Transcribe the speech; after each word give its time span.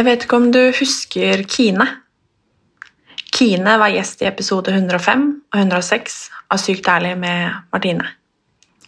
Jeg 0.00 0.06
vet 0.06 0.22
ikke 0.24 0.38
om 0.40 0.46
du 0.48 0.62
husker 0.72 1.42
Kine? 1.44 1.84
Kine 3.36 3.74
var 3.82 3.90
gjest 3.92 4.22
i 4.24 4.28
episode 4.30 4.72
105 4.72 5.26
og 5.52 5.58
106 5.58 6.14
av 6.48 6.62
Sykt 6.62 6.88
ærlig 6.88 7.10
med 7.20 7.58
Martine. 7.68 8.06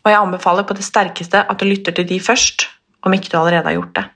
Og 0.00 0.08
jeg 0.08 0.18
anbefaler 0.22 0.64
på 0.64 0.78
det 0.78 0.86
sterkeste 0.86 1.42
at 1.44 1.60
du 1.60 1.66
lytter 1.68 1.92
til 1.92 2.08
de 2.08 2.16
først, 2.16 2.64
om 3.04 3.12
ikke 3.12 3.28
du 3.28 3.36
allerede 3.42 3.68
har 3.68 3.76
gjort 3.76 3.92
det. 4.00 4.06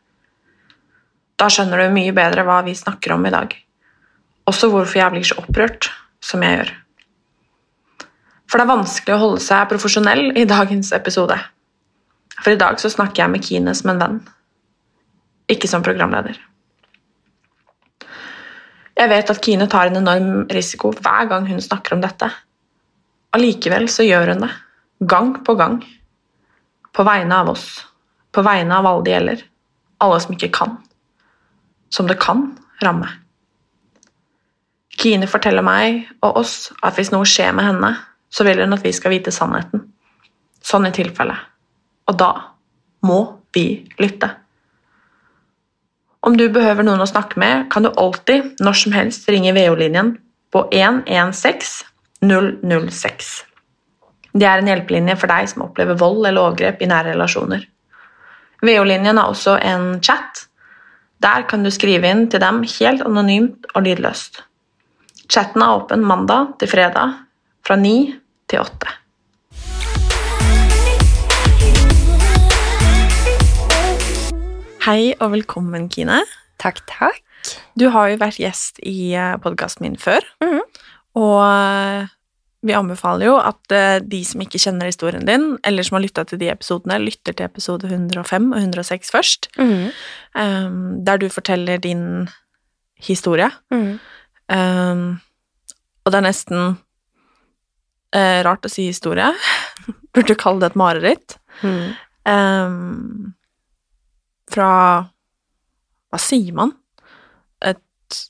Da 1.36 1.50
skjønner 1.52 1.84
du 1.84 1.94
mye 1.98 2.16
bedre 2.16 2.46
hva 2.48 2.62
vi 2.64 2.72
snakker 2.80 3.12
om 3.18 3.28
i 3.28 3.34
dag. 3.36 3.52
Også 4.48 4.72
hvorfor 4.72 5.02
jeg 5.02 5.12
blir 5.18 5.28
så 5.28 5.36
opprørt 5.44 5.92
som 6.24 6.48
jeg 6.48 6.62
gjør. 6.62 6.74
For 8.48 8.56
det 8.56 8.70
er 8.70 8.72
vanskelig 8.72 9.18
å 9.18 9.24
holde 9.26 9.44
seg 9.50 9.68
profesjonell 9.68 10.30
i 10.32 10.48
dagens 10.48 10.96
episode. 10.96 11.42
For 12.40 12.56
i 12.56 12.60
dag 12.64 12.80
så 12.80 12.88
snakker 12.88 13.26
jeg 13.26 13.36
med 13.36 13.48
Kine 13.52 13.76
som 13.76 13.92
en 13.92 14.04
venn, 14.06 14.20
ikke 15.52 15.68
som 15.68 15.84
programleder. 15.84 16.40
Jeg 18.96 19.12
vet 19.12 19.30
at 19.30 19.42
Kine 19.44 19.66
tar 19.68 19.90
en 19.90 19.98
enorm 20.00 20.46
risiko 20.52 20.90
hver 20.94 21.28
gang 21.28 21.44
hun 21.50 21.60
snakker 21.60 21.96
om 21.96 22.00
dette. 22.04 22.30
Allikevel 23.36 23.90
så 23.92 24.06
gjør 24.06 24.32
hun 24.32 24.46
det. 24.46 24.52
Gang 25.04 25.34
på 25.44 25.54
gang. 25.58 25.82
På 26.96 27.04
vegne 27.04 27.42
av 27.42 27.52
oss. 27.52 27.66
På 28.32 28.44
vegne 28.46 28.78
av 28.78 28.88
alle 28.88 29.04
det 29.04 29.12
gjelder. 29.12 29.42
Alle 30.00 30.20
som 30.24 30.32
ikke 30.32 30.52
kan. 30.56 30.78
Som 31.92 32.08
det 32.08 32.16
kan 32.22 32.48
ramme. 32.80 33.10
Kine 34.96 35.28
forteller 35.28 35.64
meg 35.64 36.06
og 36.24 36.40
oss 36.40 36.56
at 36.80 36.96
hvis 36.96 37.12
noe 37.12 37.28
skjer 37.28 37.52
med 37.52 37.68
henne, 37.68 37.92
så 38.32 38.46
vil 38.48 38.62
hun 38.64 38.72
at 38.72 38.84
vi 38.84 38.94
skal 38.96 39.12
vite 39.12 39.34
sannheten. 39.34 39.84
Sånn 40.64 40.88
i 40.88 40.94
tilfelle. 40.96 41.36
Og 42.08 42.16
da 42.16 42.32
må 43.04 43.20
vi 43.52 43.84
lytte. 44.00 44.32
Om 46.26 46.34
du 46.34 46.48
behøver 46.50 46.82
noen 46.82 47.02
å 47.04 47.06
snakke 47.06 47.38
med, 47.38 47.68
kan 47.70 47.86
du 47.86 47.92
alltid 47.94 48.56
når 48.64 48.78
som 48.80 48.94
helst 48.96 49.28
ringe 49.30 49.52
VO-linjen 49.54 50.16
på 50.50 50.64
116 50.74 51.86
006. 52.26 53.28
Det 54.36 54.48
er 54.48 54.60
en 54.60 54.68
hjelpelinje 54.72 55.14
for 55.20 55.30
deg 55.30 55.46
som 55.52 55.64
opplever 55.68 55.98
vold 56.00 56.26
eller 56.26 56.42
overgrep 56.42 56.82
i 56.82 56.90
nære 56.90 57.14
relasjoner. 57.14 57.62
VO-linjen 58.64 59.20
har 59.20 59.30
også 59.30 59.54
en 59.62 59.88
chat. 60.02 60.46
Der 61.22 61.46
kan 61.48 61.62
du 61.62 61.70
skrive 61.70 62.10
inn 62.10 62.26
til 62.32 62.42
dem 62.42 62.62
helt 62.74 63.06
anonymt 63.06 63.70
og 63.74 63.86
lydløst. 63.86 64.42
Chatten 65.30 65.62
er 65.62 65.78
åpen 65.78 66.04
mandag 66.06 66.56
til 66.60 66.70
fredag 66.74 67.20
fra 67.66 67.78
9 67.78 67.96
til 68.50 68.66
8. 68.66 68.96
Hei 74.86 75.14
og 75.20 75.32
velkommen, 75.34 75.88
Kine. 75.90 76.20
Takk, 76.62 76.82
takk. 76.88 77.22
Du 77.78 77.88
har 77.94 78.10
jo 78.10 78.18
vært 78.20 78.38
gjest 78.42 78.78
i 78.86 79.12
podkasten 79.42 79.86
min 79.86 79.96
før, 79.96 80.20
Mhm. 80.42 80.60
og 81.16 81.42
eh, 81.44 82.06
vi 82.62 82.72
anbefaler 82.72 83.26
jo 83.26 83.36
at 83.38 83.72
eh, 83.72 83.98
de 84.00 84.24
som 84.24 84.40
ikke 84.40 84.58
kjenner 84.58 84.86
historien 84.86 85.24
din, 85.24 85.58
eller 85.64 85.82
som 85.82 85.96
har 85.96 86.02
lytta 86.02 86.24
til 86.26 86.38
de 86.38 86.48
episodene, 86.50 86.98
lytter 86.98 87.32
til 87.34 87.46
episode 87.46 87.84
105 87.86 88.52
og 88.52 88.58
106 88.60 89.10
først, 89.10 89.48
Mhm. 89.58 89.92
eh, 90.34 90.70
der 91.04 91.16
du 91.18 91.28
forteller 91.28 91.78
din 91.80 92.28
historie. 92.98 93.50
Mhm. 93.70 94.00
um, 94.48 95.20
og 96.04 96.12
det 96.12 96.14
er 96.14 96.20
nesten 96.30 96.78
uh, 98.14 98.42
rart 98.44 98.62
å 98.62 98.70
si 98.70 98.86
historie. 98.86 99.34
Burde 100.14 100.36
kalle 100.36 100.60
det 100.60 100.70
et 100.70 100.76
mareritt. 100.76 101.36
Mhm. 101.62 101.94
Fra 104.56 105.04
Hva 106.12 106.20
sier 106.22 106.54
man? 106.56 106.72
Et 107.60 108.20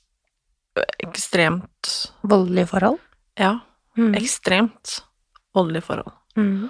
ekstremt 1.05 1.93
Voldelig 2.27 2.67
forhold. 2.73 2.99
Ja, 3.39 3.59
Mm. 3.97 4.13
ekstremt 4.13 4.99
voldelig 5.55 5.81
forhold. 5.83 6.11
Mm. 6.37 6.67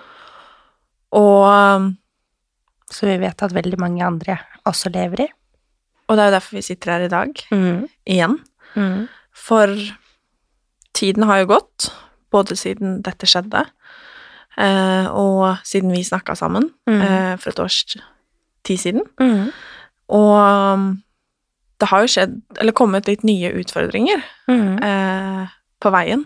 Og, 1.12 1.44
um, 1.76 1.98
Så 2.90 3.02
vi 3.10 3.18
vet 3.20 3.44
at 3.44 3.52
veldig 3.52 3.78
mange 3.80 4.00
andre 4.06 4.38
også 4.66 4.90
lever 4.94 5.26
i. 5.26 5.28
og 6.08 6.16
det 6.16 6.24
er 6.24 6.30
jo 6.30 6.36
derfor 6.40 6.56
vi 6.56 6.62
sitter 6.62 6.92
her 6.92 7.04
i 7.06 7.08
dag, 7.10 7.34
Mm. 7.52 7.90
igjen. 8.08 8.38
Mhm. 8.78 9.10
For 9.34 9.68
tiden 10.94 11.24
har 11.24 11.40
jo 11.40 11.46
gått, 11.48 11.92
både 12.32 12.56
siden 12.56 13.02
dette 13.04 13.26
skjedde, 13.28 13.66
eh, 14.58 15.08
og 15.12 15.58
siden 15.66 15.92
vi 15.92 16.04
snakka 16.04 16.34
sammen 16.38 16.72
Mhm. 16.88 17.02
eh, 17.02 17.36
for 17.36 17.50
et 17.50 17.60
års 17.60 17.98
tid 18.68 18.82
siden. 18.82 19.06
Mm. 19.22 19.50
Og 20.18 20.88
det 21.78 21.90
har 21.92 22.04
jo 22.04 22.12
skjedd, 22.12 22.40
eller 22.62 22.76
kommet 22.76 23.10
litt 23.10 23.26
nye 23.28 23.52
utfordringer 23.60 24.24
mm. 24.50 24.72
eh, 24.84 25.44
på 25.84 25.92
veien. 25.94 26.26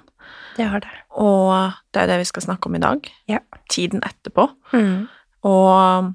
Det 0.56 0.68
har 0.68 0.84
det. 0.84 0.94
Og 1.20 1.52
det 1.92 2.04
er 2.04 2.12
det 2.12 2.22
vi 2.22 2.30
skal 2.30 2.46
snakke 2.46 2.70
om 2.70 2.78
i 2.78 2.84
dag. 2.84 3.10
Ja. 3.32 3.42
Tiden 3.72 4.04
etterpå. 4.08 4.48
Mm. 4.76 5.08
Og 5.48 6.12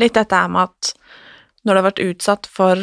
litt 0.00 0.16
dette 0.16 0.36
er 0.36 0.52
med 0.52 0.70
at 0.70 0.92
når 1.64 1.72
du 1.72 1.78
har 1.80 1.88
vært 1.90 2.04
utsatt 2.04 2.48
for 2.48 2.80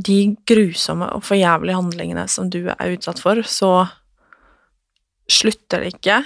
de 0.00 0.18
grusomme 0.48 1.08
og 1.12 1.24
forjævlige 1.26 1.76
handlingene 1.76 2.26
som 2.30 2.50
du 2.52 2.62
er 2.70 2.94
utsatt 2.94 3.20
for, 3.20 3.42
så 3.44 3.72
slutter 5.30 5.82
det 5.82 5.96
ikke 5.96 6.20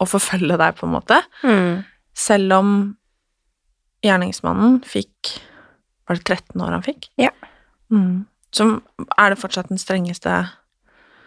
å 0.00 0.06
forfølge 0.08 0.58
deg, 0.60 0.76
på 0.76 0.86
en 0.86 0.94
måte. 0.94 1.20
Mm. 1.44 1.82
Selv 2.16 2.56
om 2.58 2.70
gjerningsmannen 4.04 4.80
fikk 4.86 5.34
Var 6.08 6.18
det 6.18 6.24
13 6.28 6.60
år 6.60 6.74
han 6.76 6.82
fikk? 6.84 7.08
Ja. 7.20 7.30
Mm. 7.92 8.26
Så 8.54 8.66
er 9.18 9.30
det 9.32 9.38
fortsatt 9.40 9.68
den 9.72 9.78
strengeste 9.80 10.34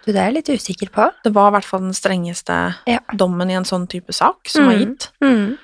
Du, 0.06 0.12
det 0.14 0.16
er 0.22 0.30
jeg 0.30 0.36
litt 0.38 0.50
usikker 0.54 0.90
på. 0.94 1.08
Det 1.26 1.34
var 1.36 1.50
i 1.50 1.56
hvert 1.58 1.66
fall 1.68 1.82
den 1.84 1.94
strengeste 1.98 2.58
Ja. 2.88 3.00
dommen 3.14 3.50
i 3.52 3.58
en 3.58 3.66
sånn 3.68 3.88
type 3.92 4.14
sak 4.16 4.48
som 4.48 4.68
var 4.70 4.78
Mhm. 4.78 4.80
gitt. 4.86 5.10
Mm. 5.22 5.58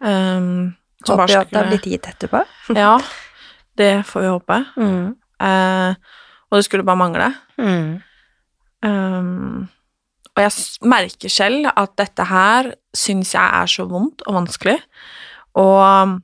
Um, 0.00 0.76
som 1.04 1.18
Håper 1.18 1.32
jo 1.32 1.40
at 1.40 1.50
det 1.50 1.58
har 1.58 1.66
blitt 1.72 1.88
gitt 1.90 2.06
etterpå. 2.06 2.44
Ja, 2.76 2.98
det 3.76 4.04
får 4.06 4.20
vi 4.20 4.28
håpe. 4.28 4.58
Mm. 4.76 5.16
Uh, 5.40 5.94
og 6.50 6.58
det 6.58 6.64
skulle 6.64 6.84
bare 6.86 6.96
mangle. 6.96 7.34
Mm. 7.58 8.02
Um, 8.82 9.68
og 10.36 10.44
jeg 10.44 10.52
merker 10.86 11.28
selv 11.32 11.66
at 11.76 11.96
dette 11.98 12.24
her 12.30 12.72
syns 12.94 13.32
jeg 13.34 13.42
er 13.42 13.66
så 13.66 13.88
vondt 13.90 14.22
og 14.26 14.34
vanskelig. 14.38 14.78
Og 15.58 16.20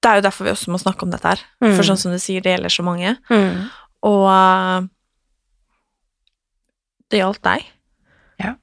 det 0.00 0.08
er 0.10 0.20
jo 0.20 0.24
derfor 0.24 0.46
vi 0.46 0.54
også 0.54 0.72
må 0.72 0.80
snakke 0.80 1.04
om 1.04 1.12
dette 1.12 1.28
her. 1.28 1.42
Mm. 1.60 1.74
For 1.74 1.84
sånn 1.86 2.00
som 2.00 2.14
du 2.14 2.20
sier, 2.22 2.44
det 2.44 2.54
gjelder 2.54 2.72
så 2.72 2.84
mange. 2.86 3.14
Mm. 3.28 3.68
Og 4.08 4.22
uh, 4.32 4.86
det 7.12 7.20
gjaldt 7.20 7.42
deg. 7.44 7.66
Ja. 8.40 8.54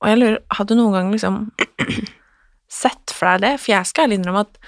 Og 0.00 0.10
jeg 0.12 0.20
lurer, 0.22 0.38
hadde 0.56 0.72
du 0.72 0.80
noen 0.80 0.96
gang 0.96 1.12
liksom 1.12 1.42
sett 2.80 3.12
for 3.12 3.34
deg 3.34 3.44
det? 3.44 3.54
For 3.60 3.74
jeg 3.74 3.90
skal 3.90 4.08
ærlig 4.08 4.20
innrømme 4.20 4.46
at 4.46 4.60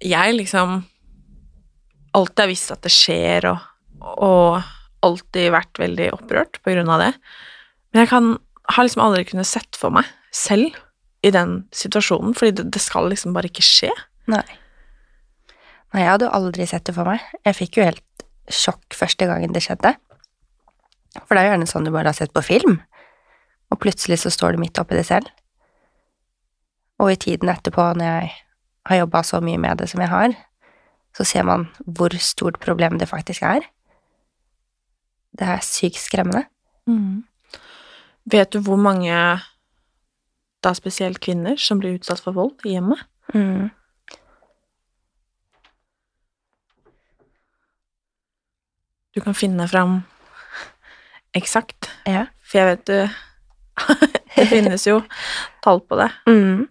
jeg 0.00 0.36
liksom 0.38 0.80
alltid 2.16 2.42
har 2.42 2.50
visst 2.50 2.72
at 2.74 2.82
det 2.82 2.92
skjer, 2.94 3.46
og, 3.52 3.66
og 4.18 5.04
alltid 5.06 5.52
vært 5.54 5.78
veldig 5.80 6.08
opprørt 6.16 6.58
på 6.64 6.74
grunn 6.74 6.90
av 6.90 7.04
det. 7.04 7.10
Men 7.92 8.04
jeg 8.04 8.10
kan, 8.10 8.32
har 8.74 8.86
liksom 8.86 9.04
aldri 9.04 9.26
kunnet 9.28 9.48
sett 9.48 9.78
for 9.78 9.94
meg 9.94 10.08
selv 10.34 10.74
i 11.26 11.30
den 11.34 11.60
situasjonen, 11.76 12.34
fordi 12.34 12.56
det, 12.58 12.70
det 12.74 12.82
skal 12.82 13.10
liksom 13.12 13.36
bare 13.36 13.50
ikke 13.50 13.66
skje. 13.66 13.92
Nei. 14.30 14.44
Nei, 15.90 16.04
jeg 16.04 16.12
hadde 16.12 16.28
jo 16.28 16.34
aldri 16.36 16.66
sett 16.70 16.86
det 16.86 16.94
for 16.94 17.08
meg. 17.08 17.22
Jeg 17.46 17.58
fikk 17.58 17.80
jo 17.80 17.86
helt 17.88 18.24
sjokk 18.50 18.94
første 18.94 19.26
gangen 19.30 19.54
det 19.54 19.62
skjedde. 19.64 19.94
For 21.24 21.34
det 21.34 21.42
er 21.42 21.48
jo 21.48 21.54
gjerne 21.56 21.70
sånn 21.70 21.86
du 21.86 21.92
bare 21.94 22.12
har 22.12 22.18
sett 22.18 22.34
på 22.34 22.44
film, 22.46 22.78
og 23.70 23.80
plutselig 23.82 24.20
så 24.22 24.30
står 24.30 24.54
du 24.54 24.62
midt 24.62 24.78
oppi 24.78 24.98
det 24.98 25.06
selv. 25.08 25.26
Og 27.02 27.10
i 27.10 27.18
tiden 27.18 27.50
etterpå, 27.50 27.82
når 27.98 28.06
jeg 28.06 28.30
har 28.90 29.00
jobba 29.02 29.22
så 29.26 29.40
mye 29.42 29.58
med 29.58 29.80
det 29.80 29.88
som 29.90 30.02
jeg 30.02 30.12
har, 30.12 30.36
så 31.16 31.26
ser 31.26 31.46
man 31.48 31.66
hvor 31.86 32.14
stort 32.22 32.60
problem 32.62 32.98
det 33.00 33.08
faktisk 33.10 33.42
er. 33.46 33.64
Det 35.34 35.46
er 35.46 35.64
sykt 35.64 35.98
skremmende. 36.02 36.44
Vet 38.30 38.52
du 38.52 38.60
hvor 38.62 38.78
mange, 38.78 39.16
da 40.62 40.74
spesielt 40.76 41.22
kvinner, 41.24 41.56
som 41.58 41.80
blir 41.80 41.96
utsatt 41.98 42.22
for 42.22 42.36
vold 42.36 42.66
i 42.66 42.76
hjemmet? 42.76 43.02
Mm. 43.34 43.70
Du 49.20 49.24
kan 49.24 49.34
finne 49.36 49.66
fram 49.68 49.98
eksakt, 51.36 51.90
Ja. 52.08 52.22
for 52.42 52.58
jeg 52.58 52.66
vet 52.70 52.84
du 52.86 53.10
Det 54.36 54.46
finnes 54.48 54.86
jo 54.88 55.02
tall 55.62 55.80
på 55.84 55.96
det. 56.00 56.06
Mm. 56.30 56.68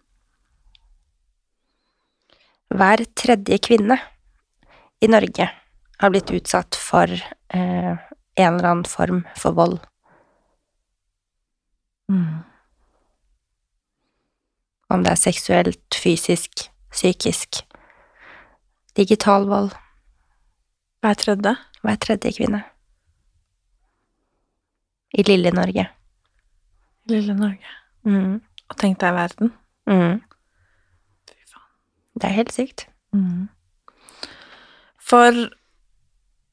Hver 2.73 3.03
tredje 3.17 3.57
kvinne 3.61 3.99
i 5.01 5.07
Norge 5.09 5.45
har 5.99 6.09
blitt 6.13 6.29
utsatt 6.33 6.73
for 6.77 7.05
eh, 7.09 7.93
en 7.93 8.53
eller 8.57 8.65
annen 8.71 8.85
form 8.89 9.23
for 9.37 9.53
vold. 9.57 9.77
Om 14.89 15.03
det 15.05 15.11
er 15.13 15.21
seksuelt, 15.21 15.97
fysisk, 16.01 16.69
psykisk, 16.93 17.61
digital 18.97 19.45
vold. 19.49 19.73
Hver 21.01 21.13
tredje. 21.25 21.55
Hver 21.83 21.95
tredje 21.95 22.31
kvinne. 22.35 22.63
I 25.17 25.23
lille 25.23 25.51
Norge. 25.51 25.87
Lille 27.09 27.33
Norge. 27.33 27.65
Mm. 28.05 28.41
Og 28.69 28.77
tenk 28.77 28.99
deg 29.01 29.13
verden. 29.15 29.53
Mm. 29.89 30.19
Fy 31.29 31.39
faen. 31.49 31.69
Det 32.15 32.29
er 32.29 32.35
helt 32.37 32.53
sykt. 32.53 32.85
For 35.09 35.33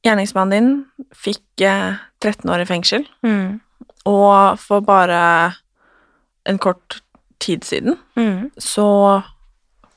gjerningsmannen 0.07 0.55
din 0.55 1.11
fikk 1.17 1.65
eh, 1.67 1.99
13 2.25 2.51
år 2.55 2.63
i 2.65 2.69
fengsel, 2.69 3.05
Mm. 3.23 3.61
og 4.07 4.59
for 4.59 4.81
bare 4.81 5.53
en 6.47 6.59
kort 6.59 7.03
tid 7.41 7.65
siden 7.65 7.99
Mm. 8.17 8.51
så 8.59 9.23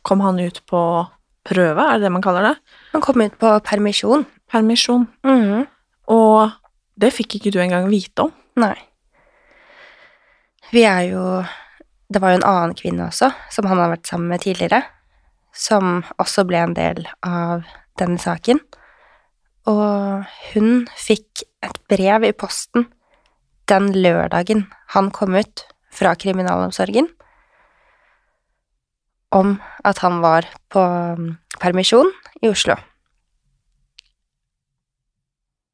kom 0.03 0.19
han 0.19 0.39
ut 0.39 0.61
på 0.67 1.07
prøve, 1.47 1.83
er 1.83 1.97
det 1.97 2.07
det 2.07 2.13
man 2.13 2.23
kaller 2.23 2.45
det? 2.49 2.55
Han 2.93 3.03
kom 3.03 3.21
ut 3.23 3.37
på 3.39 3.53
permisjon. 3.65 4.25
Permisjon. 4.49 5.07
Mm. 5.25 5.65
Og 6.11 6.51
det 6.99 7.13
fikk 7.15 7.37
ikke 7.37 7.53
du 7.55 7.59
engang 7.63 7.89
vite 7.91 8.27
om. 8.27 8.33
Nei. 8.59 8.75
Vi 10.73 10.85
er 10.85 11.09
jo 11.09 11.23
Det 12.09 12.21
var 12.21 12.31
jo 12.33 12.39
en 12.39 12.49
annen 12.49 12.71
kvinne 12.73 13.05
også, 13.05 13.27
som 13.53 13.67
han 13.69 13.77
har 13.77 13.91
vært 13.91 14.07
sammen 14.09 14.31
med 14.31 14.41
tidligere, 14.41 14.79
som 15.53 15.99
også 16.17 16.41
ble 16.49 16.57
en 16.57 16.73
del 16.73 17.03
av 17.21 17.67
denne 18.01 18.17
saken. 18.17 18.57
Og 19.69 20.25
hun 20.49 20.87
fikk 20.97 21.43
et 21.61 21.77
brev 21.85 22.25
i 22.25 22.33
posten 22.33 22.87
den 23.69 23.91
lørdagen 23.93 24.65
han 24.95 25.11
kom 25.13 25.37
ut 25.37 25.65
fra 25.93 26.15
kriminalomsorgen, 26.17 27.09
om 29.35 29.57
at 29.85 29.99
han 30.03 30.21
var 30.23 30.47
på 30.71 30.83
mm, 31.19 31.29
permisjon 31.61 32.09
i 32.41 32.49
Oslo. 32.49 32.75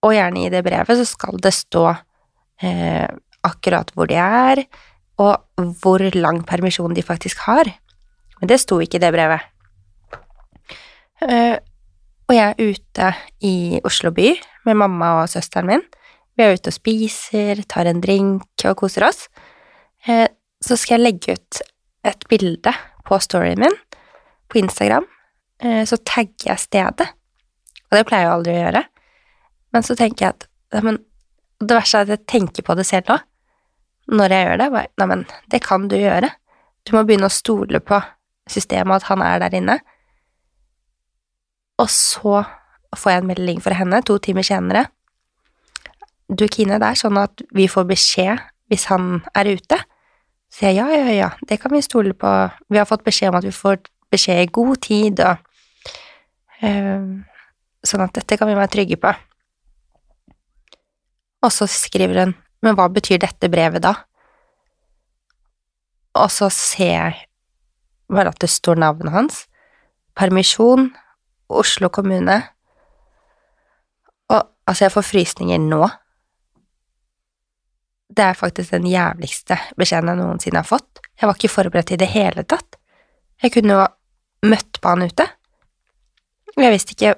Og 0.05 0.13
gjerne 0.13 0.45
i 0.45 0.51
det 0.53 0.61
brevet 0.65 0.99
så 0.99 1.05
skal 1.07 1.39
det 1.41 1.53
stå 1.55 1.85
eh, 2.61 3.07
akkurat 3.45 3.89
hvor 3.95 4.09
de 4.09 4.19
er, 4.21 4.65
og 5.21 5.65
hvor 5.81 6.03
lang 6.13 6.43
permisjon 6.45 6.93
de 6.93 7.05
faktisk 7.05 7.45
har. 7.47 7.69
Men 8.39 8.51
det 8.51 8.59
sto 8.61 8.77
ikke 8.83 8.99
i 8.99 9.05
det 9.05 9.13
brevet. 9.15 9.45
Eh, 11.23 11.55
og 12.25 12.33
jeg 12.35 12.45
er 12.51 12.73
ute 12.73 13.11
i 13.45 13.55
Oslo 13.85 14.11
by 14.11 14.33
med 14.65 14.79
mamma 14.81 15.21
og 15.21 15.29
søsteren 15.31 15.69
min. 15.69 15.85
Vi 16.35 16.43
er 16.43 16.57
ute 16.57 16.73
og 16.73 16.75
spiser, 16.75 17.61
tar 17.69 17.87
en 17.87 18.01
drink 18.03 18.65
og 18.67 18.75
koser 18.81 19.07
oss. 19.07 19.27
Eh, 20.05 20.27
så 20.61 20.75
skal 20.77 20.99
jeg 20.99 21.05
legge 21.05 21.37
ut 21.37 21.61
et 22.05 22.27
bilde 22.29 22.73
på 23.05 23.19
storyen 23.21 23.61
min 23.65 23.77
på 24.51 24.59
Instagram. 24.61 25.05
Eh, 25.63 25.83
så 25.87 25.97
tagger 26.05 26.51
jeg 26.51 26.63
stedet. 26.63 27.07
Og 27.89 27.97
det 27.97 28.05
pleier 28.07 28.27
jeg 28.27 28.33
aldri 28.33 28.55
å 28.55 28.63
gjøre. 28.63 28.83
Men 29.73 29.85
så 29.85 29.97
tenker 29.97 30.25
jeg 30.27 30.35
at 30.35 30.83
men, 30.83 30.99
Det 31.59 31.71
verste 31.71 32.01
er 32.01 32.03
at 32.03 32.11
jeg 32.11 32.27
tenker 32.27 32.65
på 32.67 32.75
det 32.75 32.83
selv 32.85 33.07
nå. 33.09 33.15
Når 34.11 34.33
jeg 34.33 34.45
gjør 34.45 34.57
det. 34.59 34.71
Bare, 34.73 35.05
Nei, 35.07 35.39
det 35.49 35.61
kan 35.63 35.87
du 35.87 35.95
gjøre. 35.95 36.29
Du 36.85 36.91
må 36.93 37.05
begynne 37.07 37.29
å 37.29 37.33
stole 37.33 37.79
på 37.79 38.01
systemet, 38.51 39.01
at 39.01 39.07
han 39.09 39.23
er 39.25 39.39
der 39.41 39.55
inne. 39.57 39.77
Og 41.81 41.89
så 41.89 42.43
får 42.95 43.11
jeg 43.11 43.23
en 43.23 43.29
melding 43.31 43.63
fra 43.63 43.77
henne 43.79 44.01
to 44.05 44.17
timer 44.19 44.45
senere. 44.45 44.85
Du, 46.27 46.45
Kine, 46.51 46.77
det 46.81 46.91
er 46.91 46.99
sånn 46.99 47.17
at 47.21 47.41
vi 47.55 47.69
får 47.71 47.87
beskjed 47.89 48.43
hvis 48.71 48.87
han 48.91 49.23
er 49.37 49.49
ute. 49.55 49.79
Sier 50.55 50.71
jeg 50.71 50.79
ja, 50.79 50.87
ja, 50.87 51.11
ja, 51.11 51.29
det 51.49 51.59
kan 51.59 51.73
vi 51.75 51.83
stole 51.83 52.13
på. 52.15 52.31
Vi 52.71 52.79
har 52.79 52.87
fått 52.87 53.03
beskjed 53.03 53.33
om 53.33 53.39
at 53.41 53.47
vi 53.47 53.51
får 53.51 53.81
beskjed 54.13 54.45
i 54.45 54.51
god 54.55 54.77
tid, 54.85 55.19
og 55.19 55.41
uh, 56.63 57.07
Sånn 57.85 58.01
at 58.01 58.15
dette 58.17 58.37
kan 58.39 58.49
vi 58.49 58.57
være 58.57 58.71
trygge 58.73 58.97
på. 58.97 59.11
Og 61.45 61.51
så 61.53 61.67
skriver 61.69 62.23
hun, 62.23 62.31
men 62.65 62.77
hva 62.77 62.87
betyr 62.89 63.19
dette 63.21 63.49
brevet 63.53 63.83
da? 63.85 63.93
Og 66.17 66.31
så 66.33 66.49
ser 66.49 66.93
jeg 66.95 67.19
bare 68.09 68.31
at 68.33 68.41
det 68.41 68.49
står 68.49 68.79
navnet 68.81 69.13
hans. 69.13 69.43
Permisjon, 70.17 70.89
Oslo 71.51 71.91
kommune. 71.93 72.39
Og 74.31 74.41
altså, 74.65 74.87
jeg 74.87 74.95
får 74.95 75.07
frysninger 75.11 75.61
nå. 75.61 75.83
Det 78.09 78.21
er 78.21 78.37
faktisk 78.37 78.75
den 78.75 78.85
jævligste 78.89 79.57
beskjeden 79.79 80.11
jeg 80.11 80.19
noensinne 80.19 80.61
har 80.61 80.67
fått. 80.67 81.01
Jeg 81.17 81.29
var 81.29 81.37
ikke 81.39 81.53
forberedt 81.55 81.95
i 81.95 81.99
det 81.99 82.11
hele 82.11 82.43
tatt. 82.45 82.77
Jeg 83.41 83.55
kunne 83.55 83.79
jo 83.79 83.85
møtt 84.51 84.79
på 84.81 84.91
han 84.93 85.07
ute. 85.07 85.25
Jeg 86.55 86.71
visste 86.71 86.95
ikke 86.95 87.15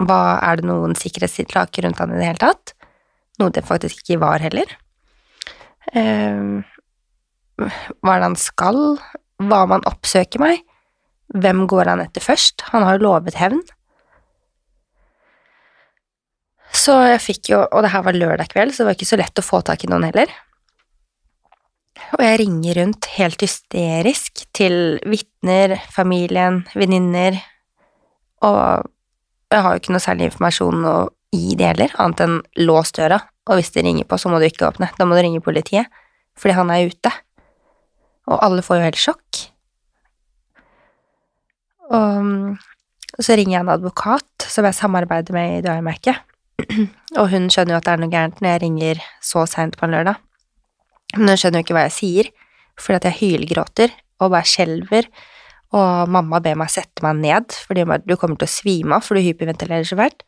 hva 0.00 0.38
Er 0.40 0.56
det 0.56 0.64
noen 0.64 0.94
sikkerhetstiltak 0.96 1.76
rundt 1.84 1.98
han 2.00 2.14
i 2.14 2.20
det 2.20 2.28
hele 2.28 2.40
tatt? 2.40 2.72
Noe 3.40 3.52
det 3.52 3.66
faktisk 3.68 4.00
ikke 4.00 4.20
var 4.22 4.40
heller. 4.40 4.70
Eh, 5.92 6.62
hva 7.60 8.14
er 8.14 8.22
det 8.22 8.28
han 8.30 8.38
skal? 8.40 8.80
Hva 9.40 9.64
om 9.66 9.74
han 9.76 9.84
oppsøker 9.88 10.40
meg? 10.40 10.62
Hvem 11.36 11.66
går 11.70 11.92
han 11.92 12.02
etter 12.02 12.24
først? 12.24 12.64
Han 12.72 12.86
har 12.86 12.96
jo 12.96 13.10
lovet 13.10 13.36
hevn. 13.38 13.60
Så 16.76 16.94
jeg 17.02 17.22
fikk 17.22 17.50
jo, 17.52 17.64
og 17.66 17.84
det 17.84 17.90
her 17.92 18.04
var 18.06 18.16
lørdag 18.16 18.52
kveld, 18.52 18.72
så 18.72 18.82
det 18.82 18.88
var 18.90 18.98
ikke 18.98 19.10
så 19.10 19.18
lett 19.20 19.42
å 19.42 19.44
få 19.44 19.60
tak 19.66 19.84
i 19.84 19.90
noen 19.90 20.06
heller. 20.06 20.30
Og 22.16 22.22
jeg 22.24 22.38
ringer 22.40 22.78
rundt 22.80 23.08
helt 23.16 23.42
hysterisk 23.42 24.44
til 24.56 24.98
vitner, 25.08 25.76
familien, 25.92 26.62
venninner, 26.74 27.36
og 28.46 28.86
jeg 29.50 29.64
har 29.64 29.74
jo 29.74 29.82
ikke 29.82 29.94
noe 29.94 30.04
særlig 30.04 30.30
informasjon 30.30 30.86
å 30.88 30.94
gi 31.34 31.56
det 31.58 31.68
heller, 31.72 31.92
annet 32.02 32.22
enn 32.24 32.38
lås 32.62 32.94
døra, 32.96 33.20
og 33.50 33.58
hvis 33.58 33.72
de 33.74 33.84
ringer 33.84 34.06
på, 34.08 34.18
så 34.18 34.30
må 34.30 34.40
du 34.40 34.46
ikke 34.46 34.68
åpne, 34.70 34.90
da 34.96 35.06
må 35.06 35.18
du 35.18 35.22
ringe 35.24 35.42
politiet, 35.44 35.90
fordi 36.38 36.56
han 36.56 36.70
er 36.72 36.90
ute. 36.90 37.12
Og 38.30 38.38
alle 38.46 38.64
får 38.64 38.78
jo 38.78 38.86
helt 38.86 39.00
sjokk. 39.00 39.40
Og 41.90 43.24
så 43.26 43.36
ringer 43.36 43.56
jeg 43.56 43.64
en 43.64 43.72
advokat 43.74 44.46
som 44.46 44.66
jeg 44.66 44.78
samarbeider 44.78 45.34
med 45.34 45.58
i 45.58 45.64
Døymerket, 45.66 46.22
og 47.20 47.26
hun 47.32 47.48
skjønner 47.52 47.74
jo 47.74 47.80
at 47.80 47.88
det 47.88 47.92
er 47.94 48.02
noe 48.02 48.12
gærent 48.12 48.40
når 48.40 48.54
jeg 48.54 48.62
ringer 48.64 49.02
så 49.24 49.44
seint 49.48 49.76
på 49.78 49.86
en 49.86 49.96
lørdag. 49.96 50.20
Men 51.16 51.32
hun 51.32 51.40
skjønner 51.40 51.60
jo 51.60 51.66
ikke 51.66 51.76
hva 51.76 51.86
jeg 51.88 51.96
sier, 51.96 52.30
fordi 52.80 53.00
at 53.00 53.08
jeg 53.10 53.18
hylgråter 53.20 53.94
og 54.20 54.32
bare 54.34 54.48
skjelver, 54.48 55.08
og 55.76 56.10
mamma 56.10 56.40
ber 56.42 56.58
meg 56.58 56.72
sette 56.72 57.02
meg 57.04 57.20
ned, 57.22 57.54
fordi 57.66 57.84
hun 57.84 57.92
bare, 57.92 58.04
du 58.04 58.16
kommer 58.18 58.38
til 58.40 58.48
å 58.48 58.52
svime 58.52 58.96
av, 58.96 59.04
for 59.06 59.16
du 59.16 59.24
hyperventilerer 59.24 59.86
så 59.86 59.98
fælt. 59.98 60.24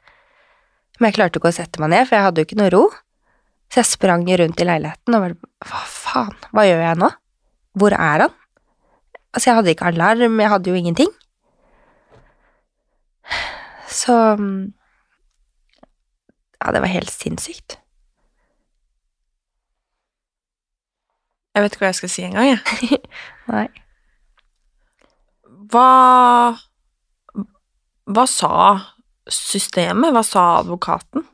Men 0.98 1.10
jeg 1.10 1.18
klarte 1.18 1.40
ikke 1.40 1.50
å 1.50 1.56
sette 1.56 1.82
meg 1.82 1.90
ned, 1.92 2.06
for 2.06 2.16
jeg 2.16 2.26
hadde 2.28 2.42
jo 2.42 2.48
ikke 2.48 2.60
noe 2.60 2.72
ro. 2.72 2.82
Så 3.72 3.80
jeg 3.80 3.88
sprang 3.88 4.26
rundt 4.28 4.60
i 4.60 4.68
leiligheten 4.68 5.16
og 5.16 5.24
bare, 5.24 5.50
hva 5.66 5.82
faen, 5.88 6.36
hva 6.52 6.66
gjør 6.68 6.84
jeg 6.84 7.00
nå? 7.00 7.08
Hvor 7.80 7.96
er 7.96 8.26
han? 8.26 8.38
Altså, 9.32 9.46
jeg 9.48 9.56
hadde 9.58 9.72
ikke 9.72 9.88
alarm, 9.88 10.40
jeg 10.44 10.52
hadde 10.52 10.70
jo 10.70 10.78
ingenting. 10.78 11.12
Så 13.92 14.14
Ja, 16.62 16.70
det 16.70 16.82
var 16.84 16.92
helt 16.92 17.10
sinnssykt. 17.10 17.78
Jeg 21.52 21.64
vet 21.64 21.74
ikke 21.74 21.84
hva 21.84 21.90
jeg 21.90 21.98
skal 21.98 22.12
si 22.12 22.24
engang, 22.24 22.52
jeg. 22.54 23.00
Nei. 23.52 23.66
Hva 25.72 25.88
Hva 28.12 28.24
sa 28.30 28.54
systemet? 29.30 30.14
Hva 30.14 30.22
sa 30.26 30.46
advokaten? 30.60 31.26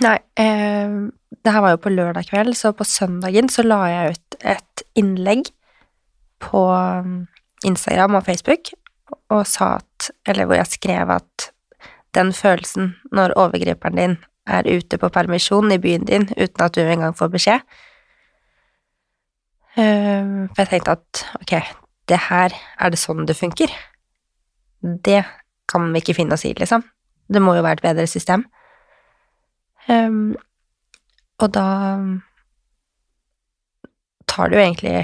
Nei, 0.00 0.18
eh, 0.40 0.98
det 1.44 1.54
her 1.54 1.64
var 1.64 1.74
jo 1.74 1.82
på 1.84 1.92
lørdag 1.92 2.28
kveld, 2.30 2.56
så 2.56 2.72
på 2.76 2.86
søndagen 2.86 3.50
så 3.52 3.64
la 3.66 3.80
jeg 3.90 4.14
ut 4.14 4.36
et 4.54 4.84
innlegg 4.98 5.50
på 6.40 6.62
um, 6.72 7.26
Instagram 7.66 8.18
og 8.18 8.26
Facebook 8.26 8.72
og 9.30 9.44
sa 9.46 9.76
at 9.80 10.10
Eller 10.26 10.46
hvor 10.48 10.56
jeg 10.56 10.70
skrev 10.70 11.10
at 11.12 11.50
den 12.16 12.32
følelsen 12.32 12.94
når 13.12 13.34
overgriperen 13.36 13.98
din 13.98 14.16
er 14.46 14.68
ute 14.68 14.98
på 14.98 15.10
permisjon 15.12 15.72
i 15.72 15.78
byen 15.78 16.06
din 16.08 16.28
uten 16.36 16.64
at 16.64 16.74
du 16.74 16.80
engang 16.80 17.16
får 17.16 17.28
beskjed 17.34 17.60
eh, 19.76 20.46
For 20.48 20.62
jeg 20.62 20.70
tenkte 20.72 20.96
at 20.96 21.24
ok, 21.42 21.54
det 22.08 22.20
her 22.28 22.54
er 22.78 22.90
det 22.90 22.98
sånn 22.98 23.26
det 23.28 23.38
funker. 23.38 23.70
Det 24.80 25.22
kan 25.70 25.92
vi 25.92 26.02
ikke 26.02 26.16
finne 26.16 26.34
oss 26.34 26.46
i, 26.48 26.54
liksom. 26.56 26.82
Det 27.30 27.42
må 27.42 27.54
jo 27.54 27.62
være 27.62 27.78
et 27.78 27.84
bedre 27.84 28.06
system. 28.10 28.44
Ehm, 29.88 30.34
og 31.40 31.52
da 31.54 31.66
tar 34.30 34.50
det 34.50 34.58
jo 34.58 34.64
egentlig 34.64 34.96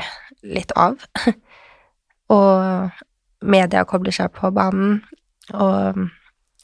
litt 0.56 0.74
av. 0.78 0.98
og 2.34 2.90
media 3.46 3.84
kobler 3.86 4.14
seg 4.14 4.32
på 4.34 4.50
banen, 4.54 5.00
og 5.54 6.02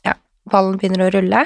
ja, 0.07 0.17
ballen 0.51 0.79
begynner 0.81 1.07
å 1.07 1.13
rulle. 1.15 1.45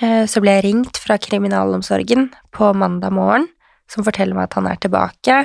Eh, 0.00 0.26
Så 0.26 0.40
ble 0.42 0.54
jeg 0.58 0.66
ringt 0.68 0.98
fra 1.02 1.18
kriminalomsorgen 1.18 2.28
på 2.54 2.70
mandag 2.74 3.12
morgen, 3.12 3.48
som 3.90 4.04
forteller 4.06 4.36
meg 4.36 4.48
at 4.48 4.58
han 4.58 4.68
er 4.70 4.78
tilbake, 4.82 5.38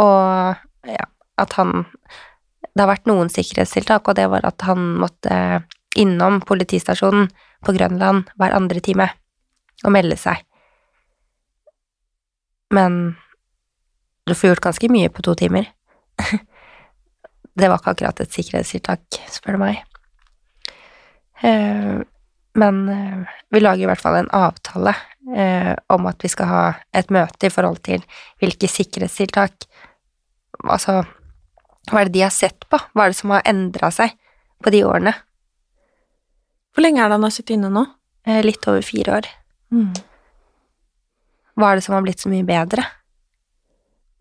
og 0.00 0.56
ja, 0.88 1.06
at 1.38 1.52
han 1.58 1.86
Det 2.70 2.84
har 2.84 2.90
vært 2.94 3.08
noen 3.10 3.28
sikkerhetstiltak, 3.28 4.06
og 4.08 4.14
det 4.14 4.28
var 4.30 4.44
at 4.46 4.62
han 4.62 4.78
måtte 5.02 5.64
innom 5.98 6.38
politistasjonen 6.40 7.26
på 7.66 7.74
Grønland 7.74 8.28
hver 8.38 8.54
andre 8.54 8.80
time 8.80 9.08
og 9.82 9.90
melde 9.90 10.16
seg. 10.16 10.38
Men 12.70 13.16
du 14.24 14.34
får 14.34 14.52
gjort 14.52 14.64
ganske 14.68 14.88
mye 14.88 15.10
på 15.10 15.22
to 15.26 15.34
timer. 15.34 15.66
Det 17.58 17.68
var 17.68 17.82
ikke 17.82 17.90
akkurat 17.90 18.20
et 18.22 18.32
sikkerhetstiltak, 18.32 19.02
spør 19.28 19.58
du 19.58 19.62
meg. 19.64 19.82
Men 22.58 22.88
eh, 22.88 23.36
vi 23.54 23.60
lager 23.60 23.84
i 23.84 23.88
hvert 23.90 24.02
fall 24.02 24.16
en 24.18 24.30
avtale 24.34 24.94
eh, 25.36 25.72
om 25.94 26.06
at 26.10 26.22
vi 26.24 26.30
skal 26.32 26.48
ha 26.50 26.62
et 26.96 27.10
møte 27.14 27.46
i 27.46 27.52
forhold 27.52 27.78
til 27.86 28.02
hvilke 28.42 28.68
sikkerhetstiltak 28.70 29.66
Altså, 30.60 30.98
hva 31.88 32.00
er 32.02 32.08
det 32.10 32.12
de 32.18 32.20
har 32.26 32.32
sett 32.34 32.66
på? 32.68 32.76
Hva 32.92 33.06
er 33.06 33.14
det 33.14 33.16
som 33.16 33.30
har 33.32 33.46
endra 33.48 33.88
seg 33.94 34.12
på 34.60 34.72
de 34.74 34.82
årene? 34.84 35.14
Hvor 36.74 36.84
lenge 36.84 37.00
er 37.00 37.08
det 37.08 37.16
han 37.16 37.24
har 37.24 37.32
sittet 37.32 37.54
inne 37.54 37.70
nå? 37.72 37.86
Eh, 38.28 38.42
Litt 38.44 38.66
over 38.68 38.84
fire 38.84 39.14
år. 39.22 39.28
Hva 41.56 41.70
er 41.70 41.80
det 41.80 41.86
som 41.86 41.96
har 41.96 42.04
blitt 42.04 42.20
så 42.20 42.28
mye 42.28 42.44
bedre? 42.44 42.84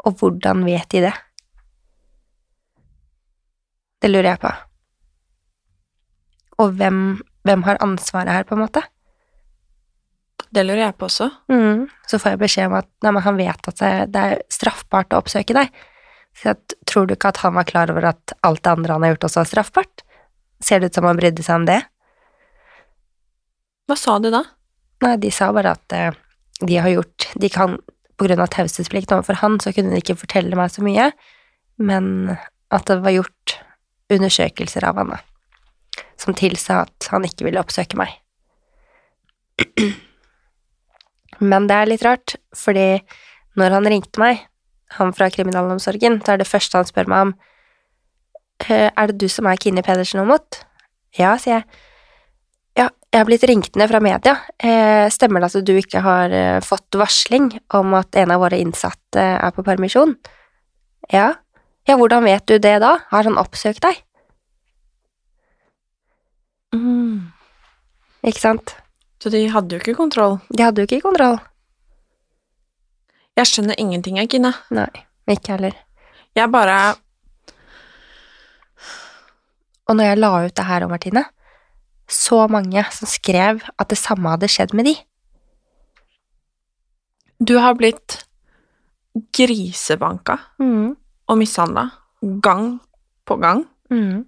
Og 0.07 0.15
hvordan 0.21 0.63
vet 0.63 0.88
de 0.95 1.01
det? 1.09 1.12
Det 4.00 4.13
lurer 4.13 4.31
jeg 4.31 4.39
på. 4.45 4.53
Og 6.63 6.71
hvem, 6.79 7.01
hvem 7.49 7.65
har 7.65 7.81
ansvaret 7.83 8.31
her, 8.31 8.45
på 8.45 8.55
en 8.55 8.63
måte? 8.63 8.85
Det 10.49 10.63
lurer 10.65 10.87
jeg 10.87 10.97
på 10.97 11.09
også. 11.09 11.29
Så 12.09 12.17
får 12.21 12.33
jeg 12.33 12.41
beskjed 12.41 12.69
om 12.69 12.79
at 12.79 12.89
nei, 13.05 13.13
men 13.13 13.25
han 13.25 13.37
vet 13.37 13.69
at 13.69 13.81
det, 13.81 13.93
det 14.13 14.25
er 14.25 14.43
straffbart 14.53 15.13
å 15.13 15.21
oppsøke 15.21 15.57
deg. 15.57 15.73
Så 16.37 16.51
jeg, 16.51 16.77
tror 16.89 17.07
du 17.07 17.15
ikke 17.15 17.33
at 17.33 17.41
han 17.43 17.55
var 17.57 17.67
klar 17.69 17.91
over 17.91 18.11
at 18.13 18.33
alt 18.47 18.63
det 18.63 18.71
andre 18.71 18.95
han 18.95 19.05
har 19.05 19.13
gjort, 19.13 19.27
også 19.29 19.43
er 19.43 19.49
straffbart? 19.51 20.03
Ser 20.63 20.81
det 20.81 20.89
ut 20.89 20.99
som 20.99 21.07
han 21.09 21.19
brydde 21.19 21.45
seg 21.45 21.61
om 21.61 21.67
det? 21.69 21.79
Hva 23.89 23.97
sa 23.97 24.17
de 24.21 24.31
da? 24.33 24.43
Nei, 25.03 25.15
de 25.21 25.31
sa 25.33 25.49
bare 25.55 25.73
at 25.77 25.95
eh, 25.95 26.17
de 26.59 26.75
har 26.75 26.91
gjort 26.91 27.29
De 27.39 27.47
kan 27.47 27.77
På 28.19 28.27
grunn 28.27 28.41
av 28.43 28.49
taushetsplikt 28.51 29.13
overfor 29.15 29.39
han, 29.39 29.57
så 29.63 29.71
kunne 29.71 29.93
de 29.93 30.01
ikke 30.03 30.17
fortelle 30.19 30.57
meg 30.59 30.73
så 30.73 30.83
mye, 30.83 31.05
men 31.79 32.33
at 32.67 32.89
det 32.89 32.97
var 33.05 33.15
gjort 33.15 33.53
undersøkelser 34.11 34.83
av 34.89 34.99
han, 34.99 35.13
da, 35.13 35.21
som 36.19 36.35
tilsa 36.38 36.83
at 36.85 37.09
han 37.13 37.25
ikke 37.27 37.47
ville 37.47 37.61
oppsøke 37.61 37.99
meg. 37.99 38.13
Men 41.39 41.67
det 41.69 41.75
er 41.75 41.89
litt 41.89 42.05
rart, 42.05 42.35
fordi 42.55 42.99
når 43.59 43.75
han 43.77 43.89
ringte 43.91 44.21
meg, 44.21 44.45
han 44.97 45.13
fra 45.15 45.29
kriminalomsorgen, 45.31 46.19
så 46.25 46.33
er 46.33 46.41
det 46.41 46.49
første 46.49 46.79
han 46.79 46.88
spør 46.89 47.09
meg 47.11 47.27
om 47.27 47.35
«Eh, 48.65 48.89
Er 48.89 49.11
det 49.11 49.19
du 49.21 49.29
som 49.31 49.47
er 49.47 49.59
Kini 49.61 49.83
Pedersen 49.85 50.19
Aamodt? 50.19 50.63
Ja, 51.15 51.35
sier 51.39 51.59
jeg. 51.59 51.85
Ja, 52.77 52.88
jeg 53.11 53.21
har 53.21 53.27
blitt 53.27 53.45
ringt 53.47 53.77
ned 53.79 53.89
fra 53.91 54.01
media. 54.03 54.35
Eh, 54.59 55.07
stemmer 55.13 55.41
det 55.41 55.51
at 55.51 55.65
du 55.67 55.73
ikke 55.79 56.01
har 56.03 56.33
eh, 56.35 56.59
fått 56.65 56.97
varsling 56.99 57.53
om 57.75 57.95
at 57.97 58.15
en 58.19 58.33
av 58.35 58.43
våre 58.43 58.59
innsatte 58.59 59.23
er 59.39 59.55
på 59.55 59.65
permisjon? 59.67 60.17
Ja. 61.13 61.33
Ja, 61.88 61.95
hvordan 61.97 62.27
vet 62.27 62.45
du 62.51 62.57
det 62.61 62.75
da? 62.83 62.97
Har 63.09 63.25
han 63.25 63.39
oppsøkt 63.39 63.81
deg? 63.85 64.03
Mm. 66.75 67.31
Ikke 68.23 68.39
sant? 68.41 68.75
Så 69.19 69.29
de 69.33 69.45
hadde 69.51 69.75
jo 69.75 69.81
ikke 69.81 69.97
kontroll. 69.97 70.38
De 70.53 70.63
hadde 70.63 70.83
jo 70.83 70.88
ikke 70.89 71.01
kontroll. 71.03 71.39
Jeg 73.39 73.47
skjønner 73.47 73.79
ingenting, 73.79 74.17
jeg, 74.19 74.29
Kine. 74.29 74.51
Nei, 74.75 74.89
ikke 75.31 75.55
heller. 75.55 75.75
Jeg 76.35 76.51
bare 76.51 76.95
Og 79.89 79.95
når 79.97 80.05
jeg 80.11 80.19
la 80.19 80.29
ut 80.45 80.53
det 80.55 80.65
her 80.67 80.85
Martine, 80.88 81.23
så 82.09 82.43
mange 82.51 82.83
som 82.93 83.09
skrev 83.09 83.63
at 83.79 83.89
det 83.89 83.97
samme 83.97 84.29
hadde 84.29 84.49
skjedd 84.51 84.73
med 84.77 84.85
de. 84.85 84.93
Du 87.41 87.55
har 87.57 87.73
blitt 87.79 88.19
grisebanka 89.33 90.38
Mm. 90.59 90.95
og 91.27 91.38
mishandla 91.38 91.88
gang 92.41 92.79
på 93.25 93.35
gang. 93.41 93.65
Mm. 93.89 94.25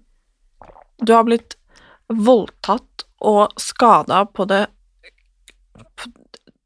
Du 1.04 1.12
har 1.14 1.22
blitt 1.24 1.54
voldtatt 2.08 3.04
og 3.22 3.52
skada 3.60 4.24
på 4.26 4.46
det 4.48 4.66
på- 5.96 6.10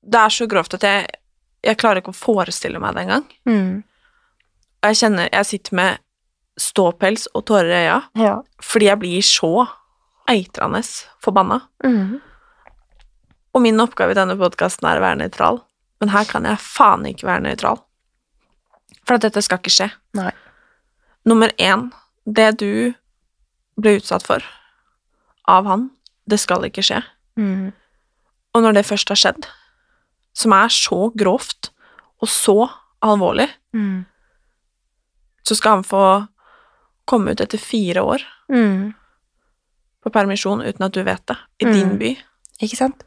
Det 0.09 0.19
er 0.21 0.29
så 0.31 0.47
grovt 0.49 0.75
at 0.75 0.83
jeg, 0.83 1.07
jeg 1.65 1.77
klarer 1.79 2.01
ikke 2.01 2.13
å 2.15 2.19
forestille 2.21 2.79
meg 2.81 2.95
det 2.95 3.03
engang. 3.07 3.25
Mm. 3.47 3.85
Jeg 4.85 4.95
kjenner 5.01 5.29
Jeg 5.33 5.47
sitter 5.47 5.75
med 5.75 5.99
ståpels 6.59 7.27
og 7.35 7.45
tårer 7.47 7.71
i 7.71 7.81
øya 7.87 8.03
Ja. 8.15 8.43
fordi 8.63 8.87
jeg 8.87 8.99
blir 8.99 9.21
så 9.23 9.69
eitrende 10.29 10.83
forbanna. 11.23 11.61
Mm. 11.85 12.21
Og 13.55 13.63
min 13.63 13.81
oppgave 13.81 14.11
i 14.11 14.15
denne 14.15 14.37
podkasten 14.37 14.87
er 14.89 14.99
å 14.99 15.05
være 15.05 15.19
nøytral, 15.19 15.61
men 16.01 16.09
her 16.11 16.25
kan 16.25 16.45
jeg 16.45 16.59
faen 16.59 17.05
ikke 17.07 17.27
være 17.27 17.43
nøytral. 17.43 17.83
For 19.07 19.15
at 19.15 19.21
dette 19.23 19.43
skal 19.43 19.59
ikke 19.59 19.71
skje. 19.75 19.91
Nei. 20.15 20.31
Nummer 21.27 21.49
én, 21.59 21.93
det 22.27 22.59
du 22.59 22.95
ble 23.81 23.97
utsatt 23.99 24.23
for 24.27 24.43
av 25.49 25.67
han, 25.67 25.91
det 26.29 26.39
skal 26.43 26.65
ikke 26.69 26.83
skje. 26.85 27.03
Mm. 27.39 27.73
Og 28.55 28.63
når 28.65 28.75
det 28.79 28.87
først 28.89 29.09
har 29.13 29.17
skjedd, 29.21 29.47
som 30.37 30.53
er 30.57 30.69
så 30.73 31.11
grovt 31.17 31.71
og 32.23 32.29
så 32.29 32.59
alvorlig, 33.05 33.49
Mm. 33.75 34.05
så 35.45 35.55
skal 35.57 35.71
han 35.79 35.85
få 35.85 36.27
komme 37.07 37.31
ut 37.33 37.41
etter 37.41 37.59
fire 37.59 38.03
år 38.03 38.23
Mm. 38.49 38.95
på 40.05 40.11
permisjon 40.13 40.63
uten 40.63 40.83
at 40.87 40.93
du 40.93 41.03
vet 41.03 41.27
det, 41.27 41.37
i 41.61 41.65
Mm. 41.67 41.73
din 41.73 41.99
by, 41.99 42.17
Ikke 42.63 42.77
sant? 42.77 43.03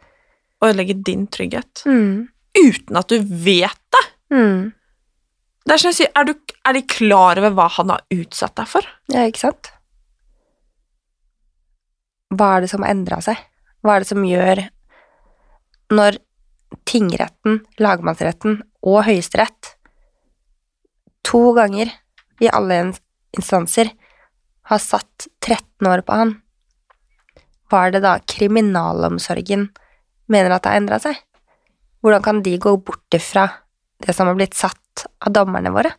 og 0.61 0.69
ødelegge 0.69 1.03
din 1.03 1.27
trygghet. 1.27 1.83
Mm. 1.85 2.29
Uten 2.55 2.97
at 2.97 3.07
du 3.07 3.19
vet 3.23 3.77
det! 3.91 4.05
Mm. 4.31 4.73
Det 5.65 5.73
er 5.73 5.77
som 5.77 5.89
jeg 5.91 5.95
sier, 5.95 6.11
er, 6.15 6.23
du, 6.25 6.33
er 6.65 6.73
de 6.73 6.81
klar 6.81 7.37
over 7.37 7.51
hva 7.51 7.69
han 7.71 7.89
har 7.89 8.01
utsatt 8.11 8.55
deg 8.55 8.67
for? 8.67 8.81
Ja, 9.11 9.25
ikke 9.27 9.37
sant? 9.39 9.71
Hva 12.29 12.55
er 12.55 12.65
det 12.65 12.71
som 12.71 12.85
har 12.85 12.93
endra 12.93 13.19
seg? 13.25 13.39
Hva 13.81 13.95
er 13.95 14.03
det 14.03 14.09
som 14.11 14.25
gjør 14.25 14.63
når 15.95 16.19
tingretten, 16.85 17.63
lagmannsretten 17.81 18.59
og 18.85 19.03
Høyesterett 19.07 19.73
to 21.25 21.41
ganger 21.57 21.91
i 22.41 22.49
alle 22.53 22.77
instanser 23.37 23.91
har 24.69 24.81
satt 24.81 25.27
13 25.41 25.89
år 25.89 26.03
på 26.05 26.17
han, 26.17 26.35
hva 27.69 27.85
er 27.85 27.93
det 27.93 28.03
da 28.05 28.15
kriminalomsorgen 28.25 29.67
mener 30.29 30.53
at 30.53 30.65
det 30.65 30.71
har 30.71 30.81
endra 30.81 30.99
seg? 31.01 31.17
Hvordan 32.01 32.23
kan 32.25 32.41
de 32.45 32.55
gå 32.61 32.73
bort 32.81 33.17
ifra 33.17 33.45
det 34.01 34.15
som 34.15 34.29
har 34.29 34.37
blitt 34.37 34.57
satt 34.57 35.05
av 35.25 35.33
dommerne 35.35 35.73
våre? 35.73 35.91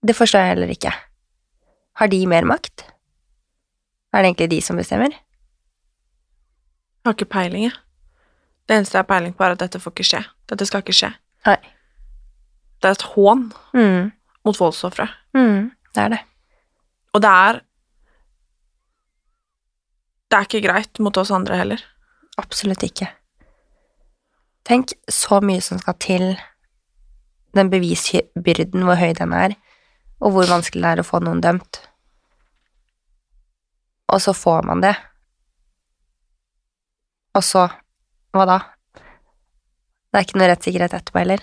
Det 0.00 0.14
forstår 0.16 0.44
jeg 0.44 0.52
heller 0.54 0.72
ikke. 0.72 0.92
Har 1.98 2.10
de 2.12 2.20
mer 2.30 2.46
makt? 2.48 2.84
Er 4.12 4.22
det 4.22 4.28
egentlig 4.30 4.50
de 4.50 4.60
som 4.64 4.76
bestemmer? 4.76 5.10
Jeg 7.00 7.06
har 7.06 7.14
ikke 7.14 7.30
peiling, 7.32 7.64
jeg. 7.68 7.76
Det 8.68 8.76
eneste 8.76 8.96
jeg 8.98 9.04
har 9.04 9.08
peiling 9.10 9.34
på, 9.36 9.44
er 9.44 9.54
at 9.56 9.62
dette 9.62 9.80
får 9.80 9.92
ikke 9.94 10.04
skje. 10.10 10.20
Dette 10.50 10.66
skal 10.68 10.82
ikke 10.84 10.94
skje. 10.96 11.12
Nei. 11.46 11.56
Det 12.80 12.88
er 12.90 12.96
et 12.96 13.02
hån 13.14 13.52
Mm. 13.74 14.12
mot 14.44 14.56
voldsofre. 14.58 15.08
Mm. 15.34 15.70
Det 15.94 16.02
er 16.04 16.08
det. 16.08 16.20
Og 17.14 17.20
det 17.22 17.30
er 17.30 17.60
Det 20.30 20.36
er 20.38 20.44
ikke 20.46 20.62
greit 20.68 20.98
mot 21.00 21.16
oss 21.18 21.30
andre 21.34 21.56
heller. 21.56 21.80
Absolutt 22.38 22.82
ikke. 22.86 23.08
Tenk 24.64 24.92
så 25.10 25.40
mye 25.42 25.60
som 25.60 25.78
skal 25.78 25.94
til 25.98 26.36
den 27.56 27.70
bevisbyrden, 27.70 28.84
hvor 28.86 28.94
høy 28.94 29.12
den 29.18 29.32
er, 29.32 29.56
og 30.20 30.30
hvor 30.36 30.46
vanskelig 30.46 30.82
det 30.84 30.92
er 30.92 31.02
å 31.02 31.06
få 31.08 31.18
noen 31.24 31.40
dømt. 31.42 31.80
Og 34.10 34.20
så 34.22 34.34
får 34.34 34.66
man 34.66 34.82
det. 34.82 34.94
Og 37.38 37.44
så 37.46 37.68
hva 38.34 38.46
da? 38.46 38.58
Det 40.10 40.18
er 40.18 40.26
ikke 40.26 40.38
noe 40.40 40.50
rettssikkerhet 40.50 40.94
etterpå 40.98 41.22
heller. 41.22 41.42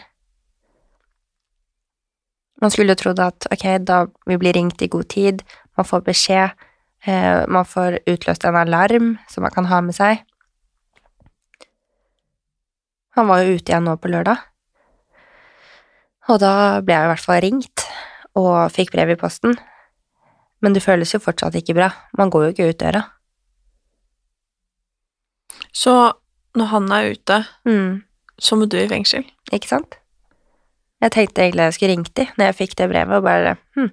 Man 2.62 2.74
skulle 2.74 2.96
jo 2.96 3.00
trodd 3.00 3.22
at 3.22 3.48
ok, 3.54 3.66
da 3.86 4.02
vi 4.28 4.38
blir 4.40 4.56
ringt 4.58 4.82
i 4.82 4.90
god 4.92 5.08
tid, 5.14 5.44
man 5.78 5.86
får 5.86 6.04
beskjed, 6.08 6.66
eh, 7.06 7.46
man 7.48 7.68
får 7.68 8.00
utløst 8.10 8.48
en 8.48 8.58
alarm 8.58 9.16
som 9.30 9.46
man 9.46 9.54
kan 9.54 9.70
ha 9.70 9.82
med 9.86 9.96
seg. 9.96 10.24
Han 13.18 13.30
var 13.30 13.44
jo 13.44 13.58
ute 13.58 13.72
igjen 13.72 13.88
nå 13.88 13.96
på 14.02 14.12
lørdag. 14.12 14.42
Og 16.28 16.42
da 16.44 16.82
ble 16.84 16.98
jeg 16.98 17.08
i 17.08 17.12
hvert 17.14 17.24
fall 17.24 17.42
ringt, 17.46 17.86
og 18.38 18.72
fikk 18.74 18.92
brev 18.94 19.14
i 19.14 19.20
posten. 19.20 19.56
Men 20.62 20.74
det 20.74 20.82
føles 20.84 21.14
jo 21.14 21.20
fortsatt 21.22 21.56
ikke 21.60 21.76
bra. 21.78 21.92
Man 22.18 22.32
går 22.34 22.48
jo 22.48 22.54
ikke 22.56 22.70
ut 22.72 22.80
døra. 22.82 23.04
Så 25.74 25.94
når 26.58 26.66
han 26.72 26.92
er 26.92 27.12
ute, 27.14 27.46
Mm, 27.66 28.04
så 28.40 28.56
må 28.56 28.66
du 28.70 28.78
i 28.78 28.88
fengsel. 28.88 29.26
ikke 29.54 29.68
sant? 29.68 29.98
Jeg 31.02 31.12
tenkte 31.12 31.42
egentlig 31.44 31.64
jeg 31.64 31.74
skulle 31.74 31.92
ringt 31.94 32.16
de 32.16 32.26
når 32.38 32.46
jeg 32.46 32.56
fikk 32.56 32.76
det 32.78 32.90
brevet, 32.90 33.16
og 33.18 33.24
bare 33.24 33.56
hm, 33.76 33.92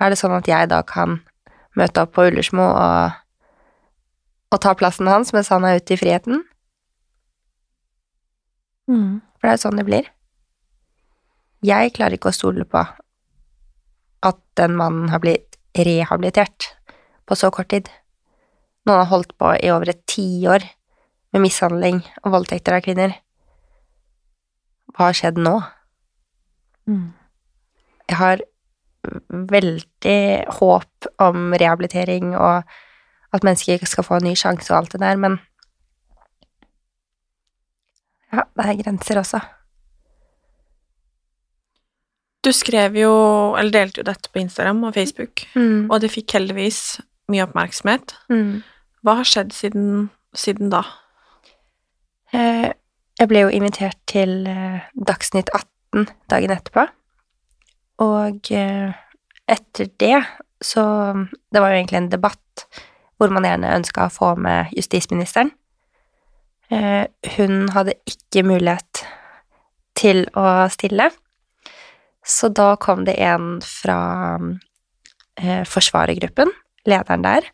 er 0.00 0.08
det 0.10 0.18
sånn 0.18 0.32
at 0.32 0.48
jeg 0.48 0.68
da 0.70 0.80
kan 0.82 1.20
møte 1.76 2.00
opp 2.00 2.14
på 2.16 2.24
Ullersmo 2.30 2.62
og, 2.64 3.12
og 4.52 4.60
ta 4.64 4.72
plassen 4.74 5.06
hans 5.10 5.32
mens 5.36 5.48
han 5.52 5.64
er 5.68 5.76
ute 5.82 5.94
i 5.94 6.00
friheten? 6.00 6.44
For 9.40 9.48
det 9.48 9.50
er 9.50 9.56
jo 9.58 9.62
sånn 9.66 9.76
det 9.80 9.84
blir. 9.88 10.08
Jeg 11.64 11.92
klarer 11.96 12.16
ikke 12.16 12.32
å 12.32 12.36
stole 12.36 12.64
på 12.68 12.80
at 14.24 14.38
den 14.56 14.76
mannen 14.76 15.08
har 15.12 15.20
blitt 15.20 15.53
rehabilitert 15.74 16.70
på 17.26 17.36
så 17.38 17.50
kort 17.54 17.70
tid. 17.72 17.88
Noen 18.84 19.00
har 19.00 19.10
holdt 19.10 19.32
på 19.40 19.54
i 19.56 19.70
over 19.72 19.90
et 19.90 20.02
tiår 20.10 20.66
med 21.34 21.42
mishandling 21.42 22.02
og 22.22 22.34
voldtekter 22.36 22.76
av 22.76 22.84
kvinner. 22.84 23.16
Hva 24.94 25.08
har 25.08 25.18
skjedd 25.18 25.40
nå? 25.40 25.56
Jeg 28.04 28.18
har 28.20 28.44
veldig 29.54 30.20
håp 30.60 31.08
om 31.24 31.56
rehabilitering 31.56 32.34
og 32.36 32.62
at 33.34 33.44
mennesker 33.46 33.82
skal 33.88 34.06
få 34.06 34.20
en 34.20 34.28
ny 34.28 34.36
sjanse 34.38 34.70
og 34.70 34.78
alt 34.78 34.94
det 34.94 35.02
der, 35.02 35.18
men 35.18 35.40
ja, 38.30 38.44
det 38.54 38.66
er 38.68 38.80
grenser 38.82 39.20
også. 39.20 39.40
Du 42.44 42.50
skrev 42.52 42.96
jo, 43.00 43.10
eller 43.56 43.72
delte 43.72 44.02
jo 44.02 44.06
dette 44.10 44.28
på 44.32 44.40
Instagram 44.42 44.82
og 44.84 44.94
Facebook, 44.94 45.46
Mm. 45.56 45.90
og 45.90 46.00
det 46.02 46.10
fikk 46.12 46.34
heldigvis 46.36 47.00
mye 47.32 47.46
oppmerksomhet. 47.46 48.14
Mm. 48.28 48.62
Hva 49.04 49.14
har 49.16 49.24
skjedd 49.24 49.52
siden, 49.56 50.10
siden 50.34 50.70
da? 50.70 50.82
Eh, 52.32 52.72
Jeg 53.20 53.28
ble 53.30 53.44
jo 53.44 53.48
invitert 53.54 53.96
til 54.10 54.46
eh, 54.50 54.80
Dagsnytt 55.06 55.48
18 55.54 56.08
dagen 56.28 56.50
etterpå, 56.50 56.88
og 58.02 58.50
eh, 58.50 58.92
etter 59.48 59.86
det 60.00 60.24
så 60.64 60.82
Det 61.52 61.60
var 61.60 61.70
jo 61.70 61.76
egentlig 61.78 61.96
en 61.96 62.08
debatt 62.10 62.64
hvor 63.18 63.30
man 63.30 63.44
gjerne 63.44 63.70
ønska 63.76 64.06
å 64.08 64.12
få 64.12 64.34
med 64.36 64.72
justisministeren. 64.76 65.52
Hun 66.70 67.68
hadde 67.68 67.92
ikke 68.08 68.42
mulighet 68.42 69.04
til 69.94 70.24
å 70.34 70.66
stille, 70.72 71.10
så 72.24 72.48
da 72.48 72.74
kom 72.80 73.04
det 73.04 73.16
en 73.20 73.58
fra 73.64 73.98
eh, 75.40 75.64
forsvarergruppen, 75.68 76.50
lederen 76.88 77.24
der, 77.24 77.46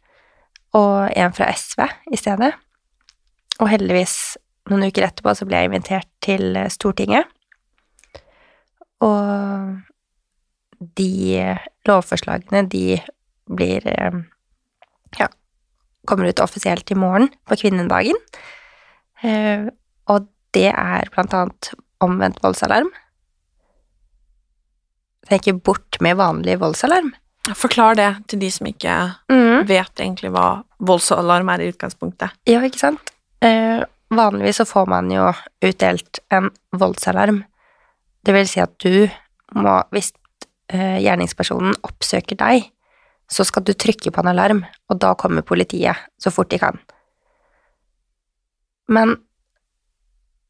og 0.79 1.11
en 1.19 1.35
fra 1.35 1.49
SV 1.51 1.83
i 2.15 2.19
stedet. 2.21 2.53
Og 3.61 3.69
heldigvis, 3.73 4.37
noen 4.71 4.87
uker 4.89 5.09
etterpå, 5.09 5.35
så 5.35 5.47
ble 5.49 5.59
jeg 5.61 5.71
invitert 5.71 6.11
til 6.23 6.55
eh, 6.57 6.71
Stortinget. 6.71 7.27
Og 9.05 9.81
de 10.97 11.11
lovforslagene, 11.89 12.67
de 12.71 13.01
blir 13.51 13.87
eh, 13.91 14.21
Ja, 15.19 15.27
kommer 16.07 16.31
ut 16.31 16.41
offisielt 16.41 16.91
i 16.95 16.97
morgen, 16.99 17.29
på 17.49 17.59
kvinnedagen. 17.59 18.17
Eh, 19.27 19.67
Og 20.07 20.29
det 20.55 20.71
er 20.71 21.11
blant 21.15 21.35
annet 21.35 21.73
omvendt 22.03 22.41
voldsalarm. 22.43 22.89
Tenker 25.29 25.53
bort 25.53 25.99
med 26.01 26.17
vanlig 26.17 26.57
voldsalarm. 26.61 27.13
Forklar 27.57 27.97
det 27.97 28.09
til 28.29 28.39
de 28.41 28.51
som 28.53 28.67
ikke 28.67 28.95
Mm. 29.31 29.67
vet 29.67 29.95
egentlig 30.01 30.31
hva 30.33 30.63
voldsalarm 30.81 31.49
er 31.55 31.61
i 31.65 31.73
utgangspunktet. 31.73 32.31
Ja, 32.47 32.61
ikke 32.61 32.79
sant? 32.79 33.11
Eh, 33.43 33.85
vanligvis 34.11 34.57
så 34.61 34.65
får 34.67 34.87
man 34.89 35.11
jo 35.11 35.33
utdelt 35.63 36.19
en 36.31 36.51
voldsalarm. 36.73 37.45
Det 38.25 38.35
vil 38.35 38.47
si 38.49 38.61
at 38.61 38.77
du 38.79 39.09
må, 39.55 39.83
hvis 39.93 40.13
eh, 40.69 41.01
gjerningspersonen 41.01 41.75
oppsøker 41.83 42.37
deg, 42.37 42.71
så 43.31 43.45
skal 43.45 43.63
du 43.65 43.73
trykke 43.73 44.11
på 44.13 44.21
en 44.21 44.29
alarm, 44.29 44.65
og 44.91 44.99
da 44.99 45.15
kommer 45.15 45.43
politiet 45.43 45.97
så 46.19 46.31
fort 46.33 46.51
de 46.51 46.59
kan. 46.59 46.79
Men 48.89 49.17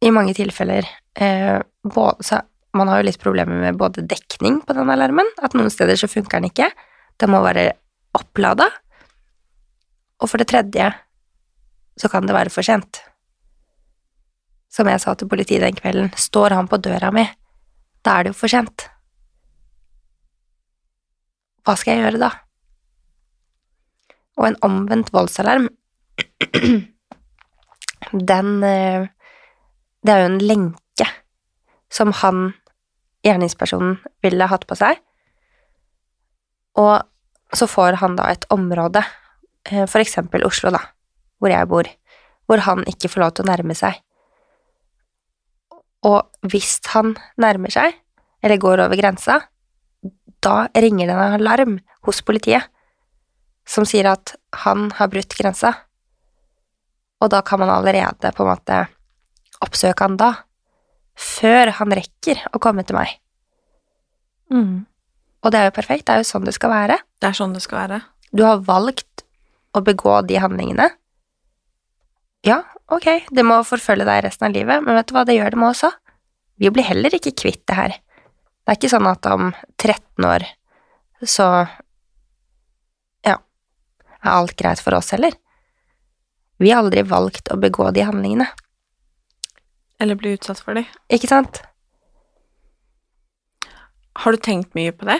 i 0.03 0.11
mange 0.11 0.35
tilfeller 0.35 0.87
eh, 1.15 1.61
både, 1.85 2.25
så 2.25 2.41
Man 2.77 2.89
har 2.91 3.01
jo 3.01 3.09
litt 3.09 3.23
problemer 3.23 3.59
med 3.59 3.79
både 3.79 4.05
dekning 4.07 4.61
på 4.63 4.75
den 4.77 4.91
alarmen, 4.93 5.27
at 5.43 5.57
noen 5.59 5.71
steder 5.73 5.99
så 5.99 6.11
funker 6.11 6.39
den 6.39 6.51
ikke, 6.53 6.71
den 7.19 7.33
må 7.33 7.43
være 7.43 7.73
opplada, 8.17 8.69
og 10.21 10.31
for 10.31 10.41
det 10.41 10.51
tredje 10.53 10.91
så 12.01 12.11
kan 12.13 12.27
det 12.29 12.37
være 12.37 12.53
for 12.53 12.67
sent. 12.67 13.03
Som 14.71 14.87
jeg 14.87 15.03
sa 15.03 15.17
til 15.19 15.29
politiet 15.31 15.65
den 15.65 15.79
kvelden, 15.79 16.13
står 16.15 16.55
han 16.55 16.69
på 16.71 16.79
døra 16.79 17.11
mi, 17.15 17.25
da 18.07 18.19
er 18.19 18.29
det 18.29 18.35
jo 18.35 18.39
for 18.39 18.53
sent. 18.53 18.87
Hva 21.67 21.75
skal 21.77 21.97
jeg 21.97 22.07
gjøre 22.07 22.23
da? 22.23 22.31
Og 24.41 24.47
en 24.47 24.61
omvendt 24.65 25.11
voldsalarm, 25.13 25.67
den 28.33 28.49
eh, 28.65 29.09
Det 30.01 30.13
er 30.13 30.23
jo 30.23 30.29
en 30.31 30.39
lenke 30.41 30.90
som 31.93 32.13
han, 32.23 32.53
gjerningspersonen, 33.27 33.99
ville 34.25 34.49
hatt 34.51 34.67
på 34.71 34.79
seg. 34.79 35.01
Og 36.79 37.57
så 37.57 37.67
får 37.67 37.99
han 38.01 38.17
da 38.19 38.29
et 38.31 38.47
område, 38.55 39.03
eh, 39.67 39.87
for 39.87 40.01
eksempel 40.01 40.45
Oslo, 40.47 40.71
da, 40.71 40.81
hvor 41.39 41.51
jeg 41.51 41.69
bor, 41.69 41.89
hvor 42.47 42.63
han 42.67 42.85
ikke 42.87 43.11
får 43.11 43.25
lov 43.25 43.35
til 43.35 43.45
å 43.45 43.51
nærme 43.51 43.75
seg. 43.75 43.99
Og 46.07 46.31
hvis 46.49 46.79
han 46.95 47.17
nærmer 47.37 47.73
seg, 47.75 47.99
eller 48.43 48.57
går 48.57 48.87
over 48.87 48.97
grensa, 48.97 49.41
da 50.41 50.69
ringer 50.73 51.11
det 51.11 51.17
en 51.17 51.37
alarm 51.37 51.81
hos 52.07 52.23
politiet 52.25 52.71
som 53.69 53.85
sier 53.85 54.09
at 54.09 54.33
han 54.65 54.89
har 54.97 55.11
brutt 55.13 55.37
grensa, 55.37 55.75
og 57.21 57.29
da 57.31 57.43
kan 57.45 57.61
man 57.61 57.71
allerede 57.71 58.33
på 58.33 58.45
en 58.47 58.49
måte 58.49 58.79
oppsøke 59.61 60.07
han 60.07 60.17
da, 60.17 60.33
før 61.21 61.73
han 61.77 61.93
rekker 61.97 62.41
å 62.55 62.61
komme 62.63 62.85
til 62.89 62.97
meg. 62.97 63.19
Og 65.45 65.53
det 65.53 65.61
er 65.61 65.69
jo 65.69 65.77
perfekt, 65.77 66.07
det 66.09 66.15
er 66.15 66.23
jo 66.25 66.31
sånn 66.31 66.47
det 66.49 66.57
skal 66.57 66.73
være. 66.73 66.99
Det 67.21 67.31
er 67.31 67.37
sånn 67.37 67.55
det 67.57 67.63
skal 67.65 67.83
være. 67.85 68.01
Du 68.33 68.45
har 68.47 68.63
valgt 68.65 69.25
å 69.77 69.83
begå 69.85 70.21
de 70.27 70.39
handlingene. 70.43 70.89
Ja, 72.47 72.63
ok, 72.89 73.29
det 73.31 73.45
må 73.45 73.61
forfølge 73.69 74.07
deg 74.09 74.25
resten 74.25 74.49
av 74.49 74.57
livet, 74.57 74.81
men 74.85 74.97
vet 74.97 75.11
du 75.11 75.15
hva, 75.17 75.27
det 75.29 75.37
gjør 75.37 75.55
det 75.55 75.61
med 75.61 75.73
oss 75.73 75.85
òg. 75.89 75.97
Vi 76.61 76.73
blir 76.73 76.85
heller 76.85 77.15
ikke 77.17 77.37
kvitt 77.37 77.63
det 77.69 77.77
her. 77.77 77.95
Det 78.65 78.73
er 78.73 78.79
ikke 78.79 78.93
sånn 78.93 79.09
at 79.09 79.27
om 79.31 79.53
13 79.81 80.27
år 80.29 80.45
så 81.21 81.47
ja, 83.27 83.37
er 83.37 84.33
alt 84.33 84.57
greit 84.61 84.81
for 84.81 84.97
oss 84.97 85.13
heller. 85.15 85.37
Vi 86.61 86.73
har 86.73 86.83
aldri 86.85 87.05
valgt 87.09 87.49
å 87.53 87.59
begå 87.61 87.89
de 87.97 88.05
handlingene, 88.05 88.49
Eller 90.01 90.17
bli 90.17 90.33
utsatt 90.37 90.61
for 90.65 90.75
de. 90.79 90.87
ikke 91.13 91.29
sant? 91.29 91.61
Har 94.21 94.33
du 94.33 94.39
tenkt 94.43 94.75
mye 94.75 94.93
på 94.97 95.07
det? 95.09 95.19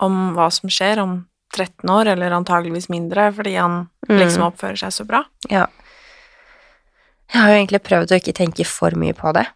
Om 0.00 0.34
hva 0.36 0.50
som 0.52 0.70
skjer 0.72 1.00
om 1.02 1.14
13 1.52 1.88
år, 1.90 2.06
eller 2.12 2.30
antageligvis 2.36 2.88
mindre, 2.92 3.30
fordi 3.34 3.56
han 3.58 3.88
Mm. 4.08 4.18
liksom 4.18 4.42
oppfører 4.46 4.78
seg 4.78 4.92
så 4.92 5.04
bra? 5.06 5.24
Ja. 5.50 5.66
Jeg 7.32 7.40
har 7.40 7.48
jo 7.50 7.56
egentlig 7.64 7.82
prøvd 7.86 8.10
å 8.12 8.18
ikke 8.20 8.34
tenke 8.34 8.64
for 8.66 8.90
mye 8.98 9.12
på 9.14 9.32
det, 9.34 9.46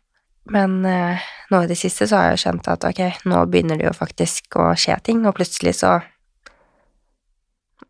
men 0.47 0.85
eh, 0.87 1.19
nå 1.51 1.63
i 1.65 1.67
det 1.67 1.77
siste 1.79 2.07
så 2.07 2.17
har 2.21 2.31
jeg 2.35 2.43
skjønt 2.45 2.69
at 2.69 2.85
ok, 2.85 3.01
nå 3.27 3.45
begynner 3.51 3.79
det 3.79 3.87
jo 3.89 3.93
faktisk 3.97 4.55
å 4.63 4.75
skje 4.79 4.99
ting, 5.03 5.27
og 5.27 5.35
plutselig 5.37 5.75
så 5.83 6.01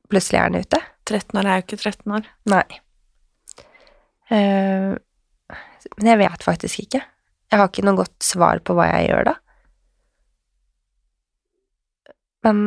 Plutselig 0.08 0.36
er 0.38 0.42
han 0.44 0.54
ute. 0.60 0.78
13 1.08 1.38
år 1.40 1.46
er 1.48 1.56
jo 1.56 1.62
ikke 1.64 1.78
13 1.80 2.12
år. 2.12 2.26
Nei. 2.52 2.64
Men 5.98 6.10
jeg 6.12 6.20
vet 6.24 6.46
faktisk 6.46 6.84
ikke. 6.84 7.00
Jeg 7.52 7.60
har 7.60 7.70
ikke 7.70 7.84
noe 7.86 8.00
godt 8.00 8.24
svar 8.24 8.60
på 8.64 8.76
hva 8.76 8.88
jeg 8.90 9.10
gjør 9.10 9.30
da. 9.30 9.34
Men 12.44 12.60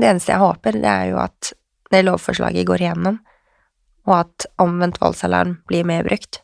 det 0.00 0.08
eneste 0.08 0.32
jeg 0.32 0.42
håper, 0.42 0.78
det 0.80 0.90
er 0.90 1.10
jo 1.12 1.20
at 1.22 1.52
det 1.90 2.04
lovforslaget 2.06 2.68
går 2.68 2.84
igjennom, 2.84 3.18
og 4.08 4.14
at 4.20 4.46
omvendt 4.62 5.00
voldsalarm 5.02 5.58
blir 5.68 5.86
mer 5.88 6.06
brukt. 6.06 6.40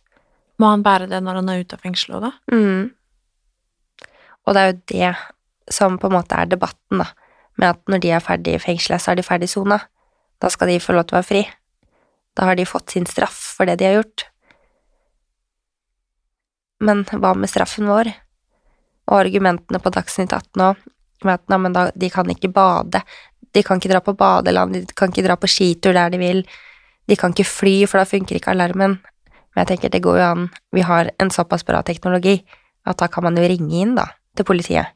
Må 0.60 0.70
han 0.72 0.84
bære 0.84 1.08
det 1.10 1.20
når 1.24 1.40
han 1.40 1.50
er 1.52 1.64
ute 1.64 1.76
av 1.76 1.84
fengselet 1.84 2.16
òg, 2.18 2.26
da? 2.26 2.56
Mm. 2.56 4.08
Og 4.46 4.56
det 4.56 4.62
er 4.62 4.70
jo 4.70 4.78
det 4.92 5.74
som 5.76 5.98
på 6.00 6.08
en 6.08 6.16
måte 6.16 6.38
er 6.38 6.48
debatten, 6.48 7.02
da, 7.02 7.10
med 7.56 7.72
at 7.72 7.90
når 7.90 8.02
de 8.04 8.12
er 8.14 8.24
ferdig 8.24 8.56
i 8.56 8.62
fengselet, 8.62 9.02
så 9.02 9.12
er 9.12 9.18
de 9.18 9.26
ferdig 9.26 9.48
sona. 9.50 9.80
Da 10.42 10.50
skal 10.52 10.70
de 10.70 10.80
få 10.82 10.94
lov 10.96 11.08
til 11.08 11.16
å 11.16 11.20
være 11.20 11.28
fri. 11.28 11.42
Da 12.36 12.48
har 12.50 12.58
de 12.58 12.68
fått 12.68 12.92
sin 12.92 13.08
straff 13.08 13.36
for 13.56 13.68
det 13.68 13.78
de 13.80 13.88
har 13.88 13.98
gjort. 13.98 14.26
Men 16.84 17.04
hva 17.08 17.32
med 17.38 17.50
straffen 17.50 17.88
vår? 17.88 18.10
Og 19.06 19.18
argumentene 19.20 19.80
på 19.80 19.92
Dagsnytt 19.94 20.34
18 20.34 20.60
nå, 20.60 20.72
med 21.24 21.38
at 21.38 21.50
nei, 21.52 21.58
men 21.62 21.74
da, 21.76 21.88
de 21.94 22.10
kan 22.12 22.28
ikke 22.30 22.50
bade, 22.52 23.00
de 23.54 23.62
kan 23.64 23.80
ikke 23.80 23.92
dra 23.92 24.02
på 24.04 24.16
badeland, 24.18 24.74
de 24.74 24.96
kan 24.98 25.12
ikke 25.12 25.24
dra 25.24 25.36
på 25.40 25.48
skitur 25.48 25.96
der 25.96 26.12
de 26.12 26.20
vil, 26.20 26.42
de 27.06 27.16
kan 27.16 27.32
ikke 27.32 27.46
fly, 27.48 27.76
for 27.88 28.02
da 28.02 28.08
funker 28.08 28.38
ikke 28.38 28.52
alarmen. 28.52 28.98
Men 29.54 29.62
jeg 29.62 29.70
tenker, 29.72 29.92
det 29.94 30.02
går 30.04 30.18
jo 30.20 30.26
an, 30.26 30.48
vi 30.74 30.84
har 30.84 31.12
en 31.22 31.32
såpass 31.32 31.64
bra 31.64 31.80
teknologi, 31.86 32.40
at 32.86 32.98
da 33.00 33.08
kan 33.08 33.24
man 33.24 33.38
jo 33.38 33.46
ringe 33.46 33.80
inn, 33.80 33.94
da, 33.96 34.10
til 34.36 34.46
politiet, 34.48 34.92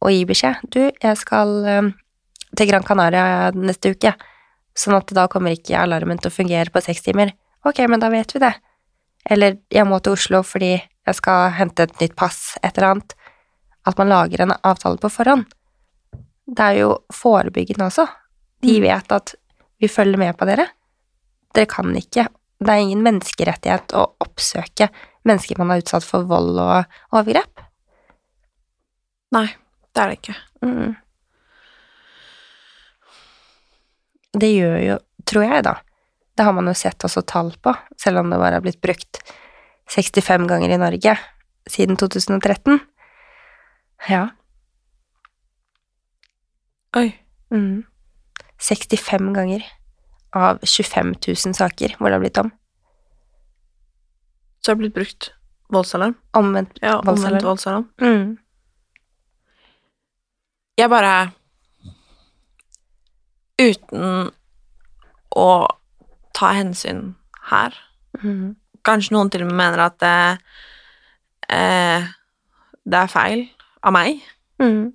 og 0.00 0.14
gi 0.14 0.22
beskjed. 0.28 0.62
Du, 0.72 0.80
jeg 0.88 1.20
skal 1.20 1.52
eh, 1.68 1.90
til 2.56 2.70
Gran 2.70 2.86
Canaria 2.86 3.50
neste 3.52 3.92
uke, 3.92 4.14
sånn 4.76 4.96
at 4.96 5.12
da 5.16 5.26
kommer 5.32 5.52
ikke 5.52 5.76
alarmen 5.82 6.20
til 6.22 6.32
å 6.32 6.36
fungere 6.36 6.72
på 6.72 6.82
seks 6.84 7.04
timer. 7.04 7.34
Ok, 7.66 7.82
men 7.90 8.00
da 8.00 8.08
vet 8.12 8.32
vi 8.32 8.42
det. 8.42 8.54
Eller 9.30 9.58
jeg 9.72 9.86
må 9.88 9.98
til 10.00 10.14
Oslo 10.14 10.42
fordi 10.46 10.76
jeg 10.76 11.18
skal 11.18 11.52
hente 11.58 11.86
et 11.86 12.00
nytt 12.00 12.14
pass, 12.18 12.56
et 12.62 12.76
eller 12.76 12.96
annet. 12.96 13.16
At 13.86 13.98
man 13.98 14.10
lager 14.10 14.42
en 14.42 14.54
avtale 14.66 14.98
på 15.02 15.10
forhånd. 15.12 15.46
Det 16.46 16.62
er 16.62 16.80
jo 16.80 16.92
forebyggende 17.14 17.88
også. 17.88 18.06
De 18.62 18.78
vet 18.82 19.12
at 19.12 19.34
vi 19.82 19.90
følger 19.90 20.18
med 20.18 20.36
på 20.38 20.46
dere. 20.48 20.68
Dere 21.54 21.70
kan 21.70 21.94
ikke 21.96 22.28
Det 22.56 22.72
er 22.72 22.80
ingen 22.80 23.02
menneskerettighet 23.04 23.92
å 23.92 24.06
oppsøke 24.24 24.86
mennesker 25.28 25.58
man 25.60 25.74
er 25.74 25.82
utsatt 25.82 26.06
for 26.06 26.24
vold 26.24 26.56
og 26.56 26.94
overgrep. 27.12 27.64
Nei, 29.36 29.48
det 29.92 30.02
er 30.02 30.08
det 30.08 30.16
ikke. 30.20 30.36
Mm. 30.64 30.94
Det 34.40 34.50
gjør 34.52 34.78
jo, 34.84 34.96
tror 35.28 35.46
jeg, 35.46 35.66
da. 35.66 35.74
Det 36.36 36.44
har 36.44 36.52
man 36.52 36.68
jo 36.68 36.74
sett 36.76 37.04
også 37.04 37.22
tall 37.24 37.54
på, 37.64 37.72
selv 37.96 38.20
om 38.20 38.30
det 38.30 38.38
bare 38.40 38.58
har 38.58 38.64
blitt 38.64 38.80
brukt 38.84 39.22
65 39.88 40.48
ganger 40.50 40.74
i 40.74 40.80
Norge 40.80 41.14
siden 41.70 41.96
2013. 41.96 42.80
Ja. 44.08 44.28
Oi. 46.96 47.08
Mm. 47.50 47.84
65 48.58 49.32
ganger 49.34 49.64
av 50.36 50.58
25 50.62 51.14
000 51.28 51.54
saker 51.56 51.96
hvor 51.98 52.10
det 52.10 52.18
har 52.18 52.24
blitt 52.24 52.40
om. 52.42 52.50
Så 54.60 54.70
har 54.70 54.76
det 54.76 54.84
blitt 54.84 54.94
brukt 54.94 55.30
voldsalarm. 55.72 56.14
Omvendt 56.36 56.78
Ja, 56.82 56.98
omvendt 57.00 57.44
voldsalarm. 57.44 57.88
Mm. 58.00 58.36
Jeg 60.76 60.90
bare 60.92 61.30
Uten 63.56 64.30
å 65.32 65.48
ta 66.36 66.52
hensyn 66.58 67.14
her 67.50 67.76
Mm. 68.16 68.54
Kanskje 68.86 69.12
noen 69.12 69.28
til 69.28 69.42
og 69.44 69.48
med 69.50 69.58
mener 69.58 69.82
at 69.84 69.98
det, 70.00 70.38
eh, 71.52 72.06
det 72.86 72.98
er 73.02 73.10
feil 73.12 73.42
av 73.84 73.92
meg, 73.92 74.22
Mm. 74.58 74.92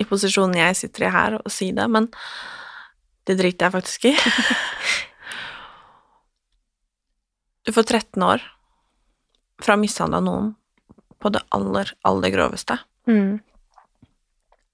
i 0.00 0.04
posisjonen 0.08 0.56
jeg 0.56 0.76
sitter 0.76 1.04
i 1.04 1.10
her, 1.12 1.36
å 1.44 1.50
si 1.52 1.72
det, 1.72 1.84
men 1.90 2.08
det 3.26 3.36
driter 3.36 3.66
jeg 3.66 3.72
faktisk 3.74 4.04
i. 4.08 4.14
Du 7.64 7.72
får 7.72 7.82
13 7.84 8.22
år 8.22 8.42
fra 9.62 9.72
å 9.72 9.76
ha 9.76 9.80
mishandla 9.80 10.20
noen 10.20 10.54
på 11.20 11.30
det 11.32 11.40
aller, 11.56 11.92
aller 12.04 12.30
groveste. 12.30 12.78
Mm. 13.08 13.40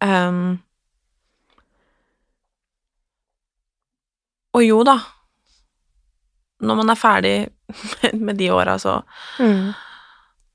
Um, 0.03 0.63
og 4.55 4.65
jo 4.65 4.81
da, 4.87 4.97
når 6.61 6.77
man 6.77 6.91
er 6.93 6.99
ferdig 7.01 7.35
med, 8.27 8.37
de 8.39 8.51
åra, 8.53 8.79
så, 8.79 8.99
Mm. 9.39 9.73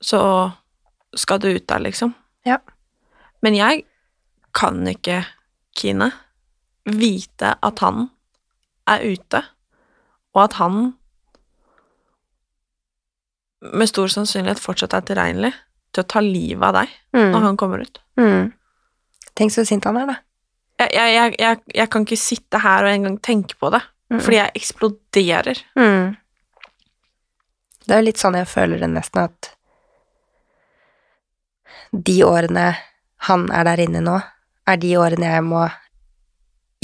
så 0.01 0.21
skal 1.15 1.39
du 1.39 1.47
ut 1.55 1.67
der, 1.67 1.79
liksom. 1.79 2.13
Ja. 2.45 2.57
Men 3.41 3.55
jeg 3.55 3.83
kan 4.53 4.85
ikke, 4.87 5.23
Kine, 5.75 6.11
vite 6.85 7.55
at 7.63 7.79
han 7.83 8.09
er 8.87 9.01
ute, 9.03 9.41
og 10.35 10.43
at 10.43 10.53
han 10.59 10.93
med 13.75 13.89
stor 13.89 14.07
sannsynlighet 14.11 14.61
fortsatt 14.61 14.93
er 14.93 15.05
tilregnelig 15.07 15.51
til 15.95 16.03
å 16.03 16.07
ta 16.11 16.21
livet 16.23 16.63
av 16.67 16.73
deg 16.81 16.93
når 17.15 17.39
Mm. 17.39 17.43
han 17.47 17.57
kommer 17.57 17.81
ut. 17.81 17.99
Mm. 18.19 18.53
Tenk 19.35 19.51
så 19.51 19.65
sint 19.65 19.83
han 19.85 19.97
er, 19.97 20.05
da. 20.07 20.15
jeg, 20.79 20.91
jeg, 20.93 21.35
jeg, 21.39 21.59
jeg 21.75 21.89
kan 21.89 22.05
ikke 22.05 22.17
sitte 22.19 22.59
her 22.59 22.83
og 22.85 22.91
engang 22.91 23.17
tenke 23.23 23.55
på 23.59 23.71
det, 23.71 23.81
Mm. 24.11 24.19
fordi 24.21 24.37
jeg 24.37 24.51
eksploderer. 24.59 25.59
Mm. 25.75 26.15
Det 27.85 27.93
er 27.95 28.01
jo 28.01 28.05
litt 28.05 28.21
sånn 28.21 28.35
jeg 28.37 28.47
føler 28.49 28.79
det 28.83 28.89
nesten, 28.93 29.23
at 29.29 29.51
de 31.95 32.15
årene 32.25 32.67
han 33.29 33.47
er 33.51 33.63
der 33.65 33.81
inne 33.85 34.01
nå, 34.05 34.19
er 34.67 34.77
de 34.77 34.91
årene 34.97 35.25
jeg 35.31 35.43
må 35.45 35.63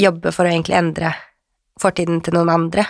jobbe 0.02 0.32
for 0.34 0.46
å 0.46 0.50
egentlig 0.54 0.78
endre 0.80 1.12
fortiden 1.82 2.22
til 2.26 2.34
noen 2.38 2.50
andre. 2.54 2.86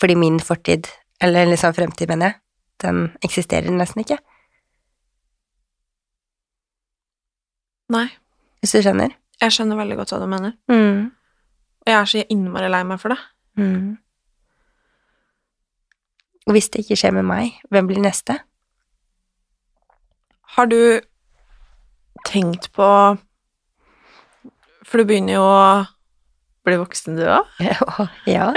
Fordi 0.00 0.16
min 0.18 0.40
fortid, 0.42 0.88
eller 1.22 1.46
liksom 1.46 1.72
fremtid, 1.76 2.08
mener 2.10 2.32
jeg, 2.32 2.38
den 2.82 3.02
eksisterer 3.24 3.70
nesten 3.70 4.02
ikke. 4.04 4.18
Nei, 7.92 8.08
Hvis 8.62 8.72
du 8.76 8.82
skjønner? 8.82 9.12
jeg 9.42 9.50
skjønner 9.52 9.76
veldig 9.80 9.96
godt 9.98 10.12
hva 10.14 10.18
du 10.22 10.26
mener, 10.30 10.52
Mm. 10.68 11.10
og 11.82 11.86
jeg 11.90 11.94
er 12.00 12.04
så 12.06 12.24
innmari 12.30 12.68
lei 12.70 12.82
meg 12.84 13.00
for 13.00 13.08
det. 13.10 13.18
Mm. 13.58 13.96
Og 16.46 16.56
hvis 16.56 16.68
det 16.72 16.82
ikke 16.82 16.98
skjer 16.98 17.14
med 17.14 17.26
meg, 17.28 17.58
hvem 17.70 17.88
blir 17.90 18.02
neste? 18.02 18.38
Har 20.56 20.68
du 20.68 21.00
tenkt 22.28 22.68
på 22.76 22.86
For 24.84 25.00
du 25.00 25.08
begynner 25.08 25.38
jo 25.38 25.44
å 25.46 25.84
bli 26.66 26.76
voksen, 26.78 27.16
du 27.18 27.24
òg. 27.26 27.48
ja. 28.30 28.52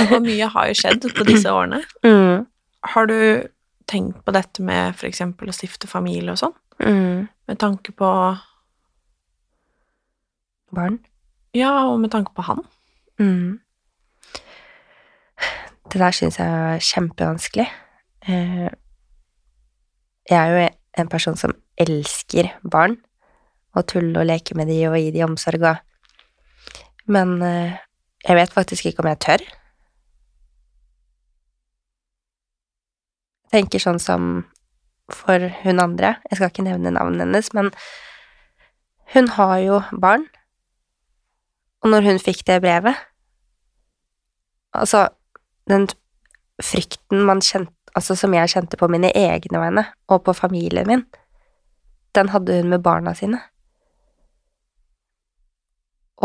Hvor 0.00 0.16
og 0.16 0.24
mye 0.24 0.48
har 0.50 0.70
jo 0.70 0.78
skjedd 0.80 1.04
på 1.14 1.26
disse 1.28 1.52
årene. 1.52 1.82
Mm. 2.02 2.46
Har 2.94 3.06
du 3.10 3.18
tenkt 3.86 4.24
på 4.24 4.34
dette 4.34 4.64
med 4.64 4.98
eksempel 5.06 5.52
å 5.52 5.54
stifte 5.54 5.86
familie 5.90 6.32
og 6.32 6.40
sånn? 6.40 6.56
Mm. 6.82 7.28
Med 7.46 7.60
tanke 7.60 7.94
på 7.94 8.08
Barn? 10.74 10.98
Ja, 11.54 11.70
og 11.88 12.00
med 12.02 12.10
tanke 12.10 12.34
på 12.34 12.42
han? 12.42 12.64
Mm. 13.20 13.60
Det 15.92 16.00
der 16.00 16.10
syns 16.16 16.38
jeg 16.40 16.48
er 16.50 16.82
kjempevanskelig. 16.82 17.68
Eh, 18.28 18.70
Jeg 20.30 20.38
er 20.40 20.50
jo 20.50 20.68
en 20.98 21.08
person 21.08 21.36
som 21.36 21.52
elsker 21.76 22.48
barn, 22.70 22.96
og 23.76 23.86
tulle 23.86 24.18
og 24.18 24.26
leke 24.26 24.54
med 24.56 24.66
de 24.66 24.78
og 24.88 24.96
gi 24.96 25.10
de 25.10 25.24
omsorg 25.24 25.62
og 25.62 25.76
Men 27.06 27.42
eh, 27.42 27.76
jeg 28.24 28.36
vet 28.36 28.52
faktisk 28.52 28.86
ikke 28.86 29.00
om 29.04 29.08
jeg 29.10 29.18
tør. 29.20 29.42
Jeg 33.44 33.50
tenker 33.52 33.78
sånn 33.78 34.00
som 34.00 34.46
for 35.12 35.38
hun 35.62 35.80
andre, 35.80 36.14
jeg 36.30 36.38
skal 36.38 36.48
ikke 36.48 36.64
nevne 36.64 36.90
navnet 36.90 37.20
hennes, 37.26 37.52
men 37.52 37.68
hun 39.12 39.28
har 39.36 39.58
jo 39.60 39.82
barn, 40.00 40.24
og 41.84 41.92
når 41.92 42.08
hun 42.08 42.22
fikk 42.22 42.46
det 42.48 42.62
brevet 42.64 42.96
Altså, 44.74 45.04
den 45.70 45.84
frykten 46.58 47.20
man 47.28 47.42
kjente 47.44 47.72
Altså, 47.94 48.16
som 48.18 48.32
jeg 48.34 48.50
kjente 48.50 48.74
på 48.74 48.88
mine 48.90 49.12
egne 49.14 49.60
vegne, 49.62 49.84
og 50.10 50.24
på 50.26 50.32
familien 50.34 50.88
min, 50.88 51.04
den 52.18 52.32
hadde 52.32 52.56
hun 52.56 52.72
med 52.72 52.82
barna 52.82 53.12
sine. 53.14 53.38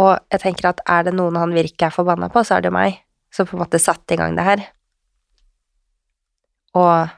Og 0.02 0.16
jeg 0.34 0.42
tenker 0.42 0.72
at 0.72 0.82
er 0.90 1.06
det 1.06 1.14
noen 1.14 1.38
han 1.38 1.54
virkelig 1.54 1.86
er 1.86 1.94
forbanna 1.94 2.32
på, 2.34 2.42
så 2.42 2.58
er 2.58 2.66
det 2.66 2.74
meg, 2.74 2.98
som 3.30 3.46
på 3.46 3.54
en 3.54 3.62
måte 3.62 3.78
satte 3.78 4.18
i 4.18 4.18
gang 4.18 4.34
det 4.34 4.48
her. 4.48 4.66
og 6.74 7.10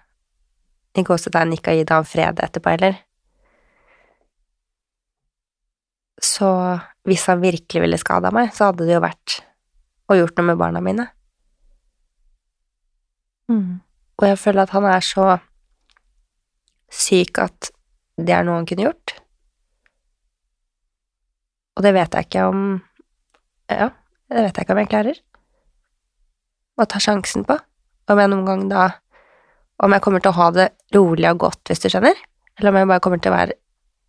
i 0.97 1.04
gåsetegn 1.04 1.56
ikke 1.56 1.71
har 1.71 1.80
gitt 1.80 1.93
ham 1.95 2.08
fred 2.08 2.39
etterpå 2.43 2.75
heller. 2.75 2.99
Så 6.22 6.50
hvis 7.08 7.26
han 7.30 7.42
virkelig 7.42 7.82
ville 7.82 7.98
skada 7.98 8.32
meg, 8.34 8.52
så 8.54 8.70
hadde 8.70 8.86
det 8.86 8.94
jo 8.96 9.04
vært 9.04 9.40
å 10.12 10.18
gjort 10.20 10.38
noe 10.38 10.52
med 10.52 10.60
barna 10.60 10.82
mine. 10.84 11.08
Og 14.22 14.28
jeg 14.28 14.38
føler 14.38 14.64
at 14.64 14.76
han 14.76 14.86
er 14.86 15.02
så 15.06 15.26
syk 16.92 17.40
at 17.42 17.72
det 18.22 18.36
er 18.36 18.46
noe 18.46 18.60
han 18.60 18.68
kunne 18.70 18.86
gjort. 18.86 19.16
Og 21.78 21.86
det 21.86 21.94
vet 21.96 22.14
jeg 22.14 22.28
ikke 22.28 22.48
om 22.52 22.64
Ja, 23.72 23.88
det 24.30 24.44
vet 24.46 24.58
jeg 24.58 24.66
ikke 24.66 24.76
om 24.76 24.82
jeg 24.82 24.92
klarer. 24.92 25.22
Å 26.78 26.86
ta 26.86 27.00
sjansen 27.00 27.46
på. 27.48 27.56
Om 28.12 28.20
jeg 28.20 28.32
noen 28.32 28.46
gang 28.46 28.68
da 28.70 28.90
Om 29.82 29.96
jeg 29.96 30.04
kommer 30.06 30.22
til 30.22 30.30
å 30.34 30.38
ha 30.38 30.52
det 30.54 30.68
rolig 30.94 31.26
og 31.32 31.40
godt, 31.48 31.64
hvis 31.66 31.82
du 31.82 31.88
skjønner. 31.90 32.18
Eller 32.60 32.70
om 32.70 32.78
jeg 32.78 32.90
bare 32.92 33.02
kommer 33.02 33.22
til 33.24 33.32
å 33.32 33.38
være 33.40 33.56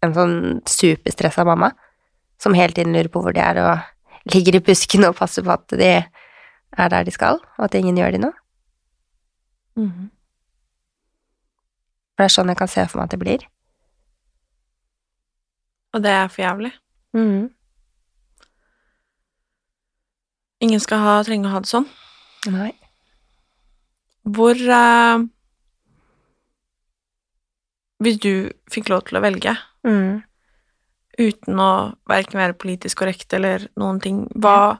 en 0.02 0.12
sånn 0.12 0.36
superstressa 0.68 1.46
mamma 1.48 1.70
som 2.42 2.56
hele 2.58 2.74
tiden 2.74 2.94
lurer 2.96 3.10
på 3.12 3.22
hvor 3.22 3.34
de 3.36 3.42
er, 3.42 3.60
og 3.62 4.32
ligger 4.34 4.58
i 4.58 4.64
busken 4.66 5.06
og 5.06 5.16
passer 5.18 5.44
på 5.46 5.54
at 5.54 5.74
de 5.78 5.90
er 6.02 6.88
der 6.90 7.04
de 7.06 7.12
skal, 7.14 7.38
og 7.58 7.64
at 7.68 7.74
ingen 7.78 7.98
gjør 8.00 8.14
de 8.16 8.20
noe. 8.24 8.34
For 12.12 12.22
det 12.22 12.28
er 12.28 12.34
sånn 12.34 12.50
jeg 12.52 12.58
kan 12.60 12.70
se 12.70 12.84
for 12.90 13.00
meg 13.00 13.08
at 13.08 13.14
det 13.14 13.20
blir. 13.22 13.44
Og 15.92 16.02
det 16.04 16.12
er 16.12 16.28
for 16.32 16.42
jævlig. 16.44 16.72
Mm. 17.16 17.50
Ingen 20.62 20.80
skal 20.80 21.02
ha, 21.02 21.14
trenge 21.26 21.48
å 21.48 21.52
ha 21.54 21.60
det 21.64 21.70
sånn. 21.72 21.88
Nei. 22.52 22.70
Hvor 24.22 24.54
uh, 24.54 25.24
Hvis 28.02 28.18
du 28.22 28.50
fikk 28.70 28.88
lov 28.90 29.04
til 29.08 29.18
å 29.18 29.24
velge, 29.24 29.56
Mhm. 29.86 30.22
Uten 31.18 31.60
å 31.60 31.72
verken 32.08 32.40
være 32.40 32.56
politisk 32.58 33.02
korrekt 33.02 33.32
eller 33.36 33.68
noen 33.80 34.00
ting, 34.00 34.24
hva, 34.34 34.78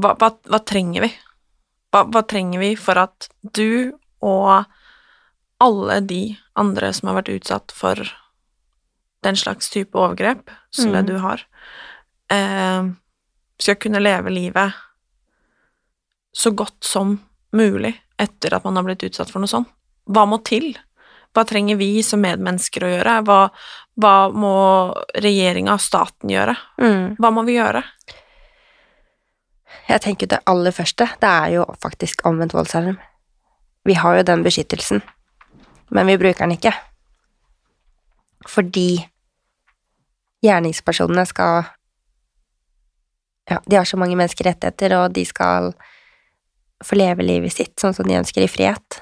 hva, 0.00 0.14
hva, 0.16 0.30
hva 0.48 0.60
trenger 0.64 1.06
vi? 1.06 1.12
Hva, 1.92 2.22
trenger 2.24 2.62
vi 2.62 2.72
for 2.80 2.96
at 3.02 3.28
du 3.42 3.92
og 4.24 4.64
alle 5.62 5.98
de 6.08 6.22
andre 6.58 6.92
som 6.96 7.10
har 7.10 7.20
vært 7.20 7.34
utsatt 7.34 7.74
for 7.76 8.00
den 9.22 9.36
slags 9.38 9.68
type 9.70 9.98
overgrep 9.98 10.50
som 10.74 10.92
det 10.92 11.04
Mm. 11.04 11.06
du 11.06 11.18
har, 11.18 11.44
eh, 12.30 12.90
skal 13.58 13.76
kunne 13.76 14.00
leve 14.02 14.30
livet 14.30 14.72
så 16.34 16.50
godt 16.50 16.82
som 16.84 17.20
mulig 17.52 17.94
etter 18.18 18.54
at 18.54 18.64
man 18.64 18.76
har 18.76 18.82
blitt 18.84 19.04
utsatt 19.04 19.30
for 19.30 19.38
noe 19.38 19.48
sånt? 19.48 19.68
Hva 20.08 20.26
må 20.26 20.42
til? 20.42 20.76
Hva 21.32 21.44
trenger 21.48 21.78
vi 21.80 22.02
som 22.04 22.20
medmennesker 22.20 22.84
å 22.84 22.90
gjøre? 22.90 23.14
Hva, 23.24 23.38
hva 24.00 24.16
må 24.36 24.56
regjeringa 25.16 25.76
og 25.76 25.84
staten 25.84 26.32
gjøre? 26.32 26.56
Mm. 26.82 27.14
Hva 27.20 27.30
må 27.32 27.44
vi 27.48 27.56
gjøre? 27.56 27.82
Jeg 29.88 30.04
tenker 30.04 30.28
det 30.30 30.42
aller 30.48 30.74
første, 30.74 31.08
det 31.20 31.28
er 31.28 31.54
jo 31.56 31.64
faktisk 31.82 32.22
omvendt 32.28 32.54
voldsalarm. 32.54 33.00
Vi 33.88 33.96
har 33.98 34.18
jo 34.18 34.26
den 34.28 34.44
beskyttelsen, 34.44 35.02
men 35.90 36.06
vi 36.06 36.18
bruker 36.20 36.44
den 36.44 36.54
ikke. 36.56 36.74
Fordi 38.48 39.02
gjerningspersonene 40.42 41.26
skal 41.26 41.64
Ja, 43.50 43.58
de 43.66 43.74
har 43.74 43.84
så 43.84 43.98
mange 43.98 44.14
menneskerettigheter, 44.16 44.92
og 45.00 45.12
de 45.16 45.24
skal 45.26 45.72
få 46.86 46.94
leve 46.94 47.24
livet 47.26 47.52
sitt 47.52 47.74
sånn 47.80 47.94
som 47.94 48.06
de 48.06 48.14
ønsker, 48.14 48.44
i 48.44 48.50
frihet. 48.50 49.00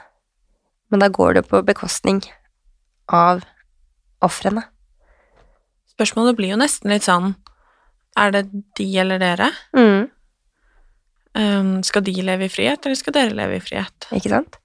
Men 0.91 1.03
da 1.03 1.09
går 1.13 1.39
det 1.39 1.47
på 1.49 1.63
bekostning 1.67 2.23
av 3.07 3.45
ofrene. 4.25 4.65
Spørsmålet 5.95 6.39
blir 6.39 6.55
jo 6.55 6.61
nesten 6.61 6.93
litt 6.93 7.05
sånn 7.07 7.35
Er 8.19 8.33
det 8.35 8.43
de 8.79 8.87
eller 8.99 9.21
dere? 9.23 9.51
Mm, 9.77 10.09
Um, 11.39 11.83
skal 11.87 12.03
de 12.03 12.13
leve 12.27 12.49
i 12.49 12.51
frihet, 12.51 12.83
eller 12.83 12.99
skal 12.99 13.15
dere 13.15 13.37
leve 13.39 13.61
i 13.61 13.63
frihet? 13.63 14.09
ikke 14.11 14.33
sant? 14.33 14.57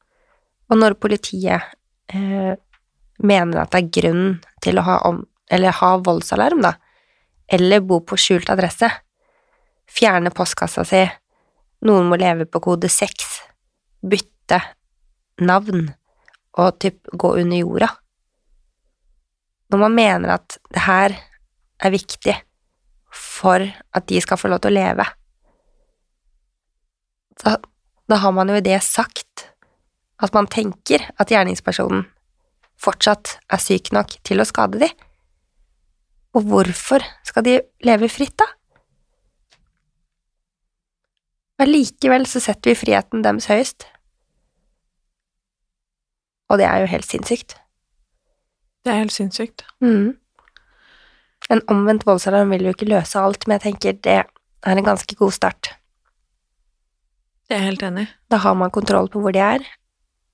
Og 0.74 0.80
når 0.82 0.96
politiet 0.98 1.62
eh, 2.10 2.56
mener 3.22 3.62
at 3.62 3.76
det 3.76 3.82
er 3.84 3.92
grunn 4.00 4.24
til 4.66 4.82
å 4.82 4.86
ha, 4.88 4.96
om, 5.06 5.20
eller 5.54 5.78
ha 5.78 5.92
voldsalarm, 6.02 6.64
da, 6.66 6.74
eller 7.54 7.86
bo 7.86 8.00
på 8.02 8.18
skjult 8.18 8.50
adresse, 8.50 8.90
fjerne 9.86 10.34
postkassa 10.34 10.88
si, 10.90 11.04
noen 11.86 12.10
må 12.10 12.18
leve 12.18 12.50
på 12.50 12.64
kode 12.66 12.90
6, 12.90 13.28
bytte 14.10 14.64
navn 15.46 15.92
og 16.56 16.80
typ 16.80 17.10
gå 17.12 17.36
under 17.42 17.60
jorda. 17.60 17.90
Når 19.74 19.82
man 19.82 19.96
mener 19.98 20.36
at 20.38 20.58
det 20.72 20.84
her 20.86 21.16
er 21.84 21.94
viktig 21.94 22.36
for 23.16 23.64
at 23.66 24.08
de 24.08 24.22
skal 24.24 24.40
få 24.40 24.52
lov 24.52 24.62
til 24.64 24.74
å 24.74 24.78
leve, 24.78 25.06
da, 27.44 27.58
da 28.08 28.20
har 28.24 28.36
man 28.36 28.52
jo 28.52 28.60
i 28.60 28.64
det 28.64 28.80
sagt 28.86 29.50
at 30.24 30.36
man 30.36 30.48
tenker 30.48 31.04
at 31.20 31.32
gjerningspersonen 31.32 32.06
fortsatt 32.80 33.38
er 33.52 33.62
syk 33.62 33.92
nok 33.96 34.16
til 34.28 34.40
å 34.40 34.48
skade 34.48 34.80
de. 34.84 34.90
Og 36.36 36.48
hvorfor 36.48 37.04
skal 37.28 37.46
de 37.48 37.58
leve 37.88 38.10
fritt, 38.12 38.36
da? 38.40 38.48
Allikevel 41.64 42.28
så 42.28 42.42
setter 42.44 42.74
vi 42.74 42.80
friheten 42.80 43.24
deres 43.24 43.48
høyest. 43.48 43.88
Og 46.50 46.60
det 46.62 46.68
er 46.70 46.84
jo 46.84 46.92
helt 46.92 47.08
sinnssykt. 47.08 47.58
Det 48.86 48.94
er 48.94 49.02
helt 49.02 49.16
sinnssykt. 49.16 49.66
Mm. 49.82 50.14
En 51.50 51.62
omvendt 51.70 52.06
voldsalarm 52.06 52.54
vil 52.54 52.68
jo 52.68 52.74
ikke 52.76 52.90
løse 52.90 53.22
alt, 53.22 53.48
men 53.48 53.58
jeg 53.58 53.66
tenker 53.66 53.98
det 54.06 54.20
er 54.22 54.78
en 54.78 54.86
ganske 54.86 55.18
god 55.18 55.34
start. 55.34 55.74
Det 57.50 57.58
er 57.58 57.68
helt 57.68 57.84
enig. 57.86 58.08
Da 58.30 58.40
har 58.42 58.56
man 58.58 58.74
kontroll 58.74 59.10
på 59.14 59.22
hvor 59.22 59.34
de 59.34 59.42
er, 59.42 59.66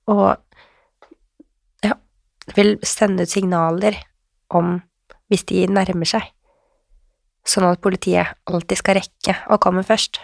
og 0.08 0.38
ja, 1.84 1.96
vil 2.56 2.78
sende 2.88 3.26
ut 3.26 3.32
signaler 3.32 3.98
om 4.52 4.78
hvis 5.32 5.44
de 5.48 5.66
nærmer 5.68 6.08
seg, 6.08 6.24
sånn 7.48 7.68
at 7.68 7.82
politiet 7.84 8.32
alltid 8.48 8.80
skal 8.80 8.98
rekke 9.00 9.36
å 9.52 9.60
komme 9.60 9.84
først. 9.84 10.20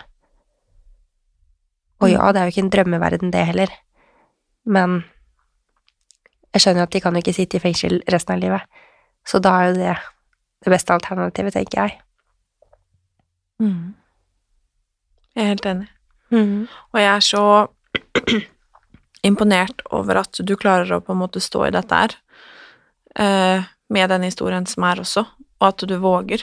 Og 2.00 2.12
ja, 2.12 2.28
det 2.32 2.40
er 2.40 2.48
jo 2.48 2.54
ikke 2.54 2.64
en 2.66 2.74
drømmeverden 2.74 3.32
det 3.34 3.44
heller, 3.50 3.72
men 4.68 5.02
jeg 6.58 6.66
skjønner 6.66 6.84
at 6.88 6.92
de 6.92 7.00
kan 7.04 7.14
jo 7.16 7.22
ikke 7.22 7.36
sitte 7.36 7.56
i 7.58 7.62
fengsel 7.62 8.00
resten 8.10 8.34
av 8.36 8.42
livet, 8.42 8.84
så 9.26 9.40
da 9.42 9.54
er 9.62 9.70
jo 9.70 9.78
det 9.78 9.96
det 10.66 10.72
beste 10.74 10.90
alternativet, 10.90 11.54
tenker 11.54 11.78
jeg. 11.84 11.92
Jeg 15.36 15.44
er 15.44 15.50
helt 15.52 15.66
enig. 15.70 15.88
Mm. 16.34 16.66
Og 16.92 16.98
jeg 16.98 17.10
er 17.12 17.22
så 17.24 17.42
imponert 19.28 19.82
over 19.94 20.22
at 20.24 20.40
du 20.42 20.54
klarer 20.58 20.96
å 20.96 21.02
på 21.04 21.14
en 21.14 21.20
måte 21.22 21.42
stå 21.42 21.68
i 21.68 21.74
dette 21.74 22.00
her, 22.02 22.16
eh, 23.22 23.68
med 23.88 24.10
den 24.10 24.26
historien 24.26 24.66
som 24.68 24.84
er 24.84 25.00
også, 25.04 25.24
og 25.60 25.68
at 25.70 25.86
du 25.88 25.94
våger. 26.02 26.42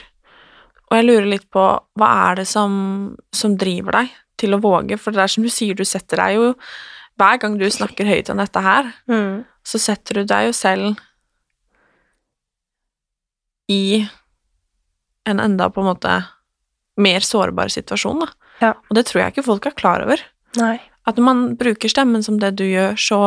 Og 0.88 0.96
jeg 0.96 1.06
lurer 1.06 1.28
litt 1.28 1.48
på, 1.52 1.64
hva 1.98 2.10
er 2.30 2.40
det 2.40 2.46
som, 2.48 3.16
som 3.34 3.56
driver 3.58 4.00
deg 4.00 4.16
til 4.40 4.56
å 4.56 4.62
våge? 4.62 4.98
For 5.00 5.12
det 5.14 5.24
er 5.24 5.32
som 5.32 5.44
du 5.44 5.50
sier, 5.52 5.76
du 5.76 5.84
setter 5.84 6.24
deg 6.24 6.38
jo 6.38 6.54
Hver 7.16 7.38
gang 7.40 7.54
du 7.56 7.64
snakker 7.72 8.04
høyt 8.04 8.28
om 8.28 8.36
dette 8.42 8.60
her, 8.60 8.90
Mhm. 9.08 9.44
Så 9.66 9.80
setter 9.82 10.20
du 10.20 10.28
deg 10.30 10.48
jo 10.48 10.54
selv 10.54 11.00
i 13.72 14.06
en 15.26 15.42
enda 15.42 15.66
på 15.70 15.82
en 15.82 15.90
måte 15.90 16.12
mer 17.02 17.24
sårbar 17.26 17.72
situasjon, 17.74 18.22
da. 18.22 18.28
Ja. 18.62 18.72
Og 18.88 18.96
det 18.96 19.08
tror 19.08 19.24
jeg 19.24 19.34
ikke 19.34 19.48
folk 19.48 19.66
er 19.68 19.74
klar 19.76 20.04
over. 20.06 20.22
Nei. 20.56 20.78
At 21.06 21.18
når 21.18 21.26
man 21.26 21.42
bruker 21.58 21.90
stemmen 21.90 22.22
som 22.24 22.38
det 22.42 22.54
du 22.58 22.64
gjør, 22.64 22.94
så 22.98 23.20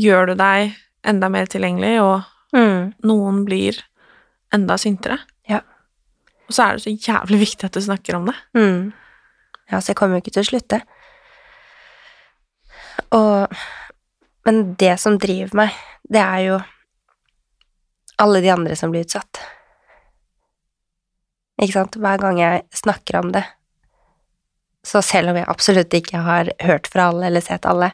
gjør 0.00 0.30
du 0.30 0.34
deg 0.38 0.76
enda 1.04 1.30
mer 1.32 1.48
tilgjengelig, 1.50 1.96
og 2.04 2.56
mm. 2.56 2.92
noen 3.08 3.42
blir 3.48 3.80
enda 4.54 4.76
sintere. 4.80 5.18
Ja. 5.50 5.62
Og 6.48 6.56
så 6.56 6.66
er 6.66 6.76
det 6.76 6.84
så 6.84 6.92
jævlig 6.92 7.40
viktig 7.46 7.68
at 7.68 7.76
du 7.76 7.82
snakker 7.84 8.20
om 8.20 8.28
det. 8.30 8.36
Mm. 8.56 8.92
Ja, 9.72 9.80
så 9.80 9.92
jeg 9.92 9.98
kommer 9.98 10.18
jo 10.18 10.24
ikke 10.24 10.36
til 10.36 10.44
å 10.44 10.50
slutte. 10.52 10.80
Og 13.16 13.56
Men 14.44 14.74
det 14.80 14.96
som 15.00 15.18
driver 15.18 15.56
meg, 15.56 15.76
det 16.04 16.20
er 16.20 16.40
jo 16.44 16.60
alle 18.20 18.42
de 18.44 18.50
andre 18.52 18.76
som 18.76 18.92
blir 18.92 19.06
utsatt. 19.06 19.40
Ikke 21.62 21.78
sant? 21.78 21.96
Hver 21.96 22.20
gang 22.20 22.40
jeg 22.40 22.64
snakker 22.76 23.20
om 23.22 23.32
det, 23.34 23.44
så 24.84 25.00
selv 25.02 25.32
om 25.32 25.38
jeg 25.38 25.48
absolutt 25.48 25.96
ikke 25.96 26.20
har 26.26 26.50
hørt 26.60 26.90
fra 26.92 27.08
alle 27.08 27.30
eller 27.30 27.44
sett 27.44 27.64
alle, 27.66 27.92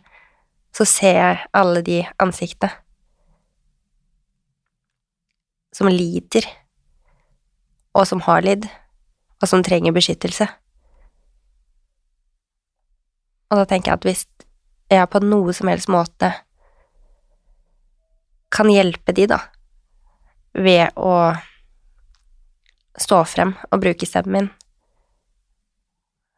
så 0.75 0.87
ser 0.87 1.17
jeg 1.19 1.43
alle 1.57 1.83
de 1.87 2.01
ansiktene 2.23 2.75
som 5.75 5.87
lider, 5.87 6.45
og 7.95 8.03
som 8.11 8.21
har 8.27 8.43
lidd, 8.43 8.67
og 9.39 9.49
som 9.49 9.63
trenger 9.65 9.95
beskyttelse. 9.95 10.49
Og 13.51 13.61
da 13.61 13.67
tenker 13.71 13.93
jeg 13.93 14.01
at 14.01 14.09
hvis 14.09 14.25
jeg 14.91 15.11
på 15.11 15.21
noe 15.23 15.55
som 15.55 15.71
helst 15.71 15.91
måte 15.93 16.33
kan 18.51 18.71
hjelpe 18.71 19.15
de, 19.15 19.29
da, 19.31 19.39
ved 20.59 20.97
å 20.99 21.31
stå 23.01 23.21
frem 23.31 23.55
og 23.71 23.83
bruke 23.83 24.09
stemmen 24.09 24.49
min, 24.49 24.51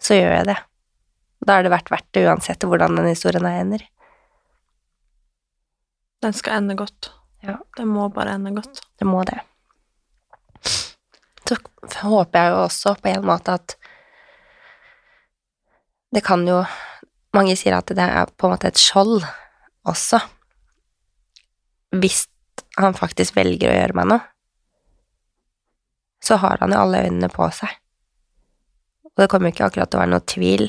så 0.02 0.18
gjør 0.18 0.36
jeg 0.36 0.50
det. 0.50 0.58
Da 1.42 1.56
er 1.56 1.64
det 1.64 1.72
vært 1.72 1.90
verdt 1.90 2.10
det 2.14 2.26
uansett 2.28 2.66
hvordan 2.68 2.98
den 2.98 3.08
historien 3.08 3.46
her 3.48 3.62
ender. 3.62 3.86
Den 6.22 6.36
skal 6.36 6.60
ende 6.60 6.76
godt. 6.78 7.10
Ja. 7.42 7.56
Den 7.76 7.90
må 7.90 8.06
bare 8.14 8.36
ende 8.36 8.52
godt. 8.54 8.82
Det 8.98 9.08
må 9.08 9.24
det. 9.26 9.40
Så 11.42 11.56
håper 12.06 12.38
jeg 12.38 12.52
jo 12.52 12.58
også 12.62 12.94
på 13.02 13.10
en 13.10 13.24
måte 13.26 13.56
at 13.58 13.74
det 16.14 16.22
kan 16.22 16.44
jo 16.46 16.60
Mange 17.32 17.56
sier 17.56 17.78
at 17.78 17.88
det 17.88 18.04
er 18.04 18.28
på 18.36 18.48
en 18.48 18.54
måte 18.54 18.68
et 18.68 18.80
skjold 18.80 19.22
også. 19.88 20.20
Hvis 21.96 22.26
han 22.80 22.96
faktisk 22.96 23.36
velger 23.36 23.70
å 23.70 23.76
gjøre 23.76 23.96
meg 23.98 24.10
noe, 24.10 24.24
så 26.22 26.38
har 26.38 26.60
han 26.62 26.72
jo 26.72 26.82
alle 26.84 27.02
øynene 27.06 27.30
på 27.32 27.48
seg. 27.54 27.72
Og 29.12 29.20
det 29.20 29.28
kommer 29.32 29.50
jo 29.50 29.56
ikke 29.56 29.68
akkurat 29.68 29.90
til 29.90 29.98
å 29.98 30.02
være 30.04 30.14
noe 30.14 30.28
tvil 30.28 30.68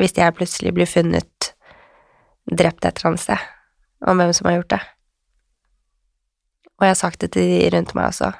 hvis 0.00 0.16
jeg 0.18 0.34
plutselig 0.34 0.72
blir 0.74 0.90
funnet 0.90 1.52
drept 2.50 2.82
et 2.82 2.98
eller 2.98 3.12
annet 3.12 3.22
sted, 3.22 3.42
om 4.10 4.18
hvem 4.18 4.32
som 4.34 4.48
har 4.48 4.56
gjort 4.56 4.72
det. 4.72 4.80
Og 6.74 6.86
jeg 6.86 6.90
har 6.90 6.98
sagt 6.98 7.22
det 7.22 7.30
til 7.36 7.46
de 7.46 7.68
rundt 7.70 7.94
meg 7.94 8.10
også, 8.10 8.32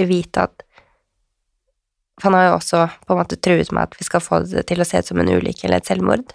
vite 0.00 0.46
at 0.48 0.62
For 2.16 2.30
han 2.30 2.34
har 2.38 2.46
jo 2.46 2.54
også 2.54 2.78
på 3.04 3.12
en 3.12 3.18
måte 3.20 3.36
truet 3.36 3.68
meg 3.72 3.82
at 3.88 3.96
vi 3.98 4.04
skal 4.04 4.22
få 4.24 4.38
det 4.48 4.62
til 4.68 4.80
å 4.80 4.86
se 4.88 5.00
ut 5.00 5.08
som 5.08 5.20
en 5.20 5.28
ulykke 5.28 5.66
eller 5.66 5.80
et 5.80 5.88
selvmord. 5.88 6.32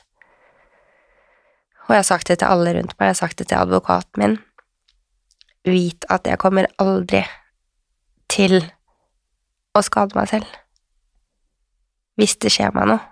Og 1.85 1.93
jeg 1.93 2.01
har 2.01 2.07
sagt 2.07 2.27
det 2.27 2.39
til 2.41 2.49
alle 2.49 2.73
rundt 2.73 2.95
meg, 2.97 3.07
jeg 3.07 3.13
har 3.13 3.19
sagt 3.19 3.37
det 3.39 3.47
til 3.49 3.61
advokaten 3.61 4.21
min. 4.21 4.37
Vit 5.65 6.05
at 6.09 6.25
jeg 6.25 6.41
kommer 6.41 6.65
aldri 6.81 7.21
til 8.31 8.57
å 9.75 9.83
skade 9.85 10.17
meg 10.17 10.31
selv. 10.31 10.47
Hvis 12.17 12.37
det 12.41 12.51
skjer 12.55 12.73
meg 12.73 12.89
noe, 12.89 13.03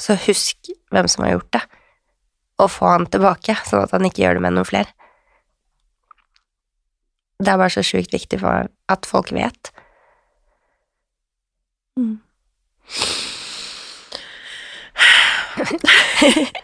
så 0.00 0.16
husk 0.18 0.72
hvem 0.92 1.08
som 1.08 1.24
har 1.24 1.36
gjort 1.36 1.52
det, 1.56 1.62
og 2.60 2.70
få 2.70 2.90
han 2.90 3.06
tilbake, 3.10 3.54
sånn 3.66 3.84
at 3.86 3.94
han 3.94 4.06
ikke 4.08 4.22
gjør 4.24 4.34
det 4.38 4.44
med 4.44 4.56
noen 4.56 4.68
flere. 4.68 4.90
Det 7.38 7.50
er 7.50 7.60
bare 7.60 7.74
så 7.74 7.82
sjukt 7.86 8.12
viktig 8.14 8.38
for 8.42 8.68
at 8.92 9.08
folk 9.08 9.32
vet. 9.34 9.72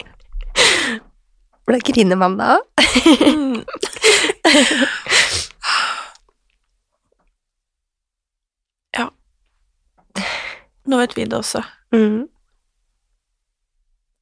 Hvordan 1.71 1.87
griner 1.87 2.17
man 2.19 2.33
da? 2.35 2.59
ja 8.99 9.05
Nå 10.91 10.99
vet 10.99 11.15
vi 11.15 11.29
det 11.31 11.37
også. 11.39 11.63
Mm. 11.95 12.27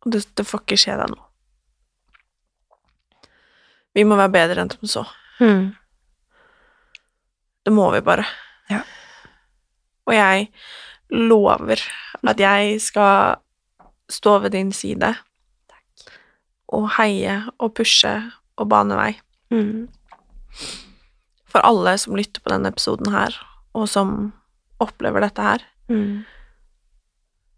Og 0.04 0.12
det, 0.12 0.20
det 0.36 0.44
får 0.44 0.60
ikke 0.60 0.76
skje 0.82 0.98
deg 1.00 1.08
nå. 1.14 1.20
Vi 3.96 4.04
må 4.04 4.18
være 4.20 4.34
bedre 4.34 4.60
enn 4.66 4.72
som 4.74 4.92
så. 4.92 5.04
Mm. 5.40 5.72
Det 7.64 7.72
må 7.72 7.86
vi 7.96 8.02
bare. 8.04 8.26
Ja. 8.68 8.82
Og 10.04 10.12
jeg 10.18 10.52
lover 11.16 11.80
at 12.28 12.44
jeg 12.44 12.76
skal 12.84 13.40
stå 14.12 14.36
ved 14.44 14.52
din 14.52 14.68
side 14.76 15.14
og 16.68 16.88
heie 16.98 17.38
og 17.58 17.74
pushe 17.78 18.12
og 18.58 18.68
bane 18.68 18.96
vei. 18.98 19.12
Mm. 19.54 19.88
For 21.48 21.64
alle 21.64 21.94
som 21.98 22.16
lytter 22.18 22.42
på 22.44 22.52
denne 22.52 22.68
episoden 22.72 23.10
her, 23.12 23.34
og 23.74 23.88
som 23.88 24.32
opplever 24.80 25.20
dette 25.24 25.42
her, 25.42 25.64
Mm. 25.88 26.24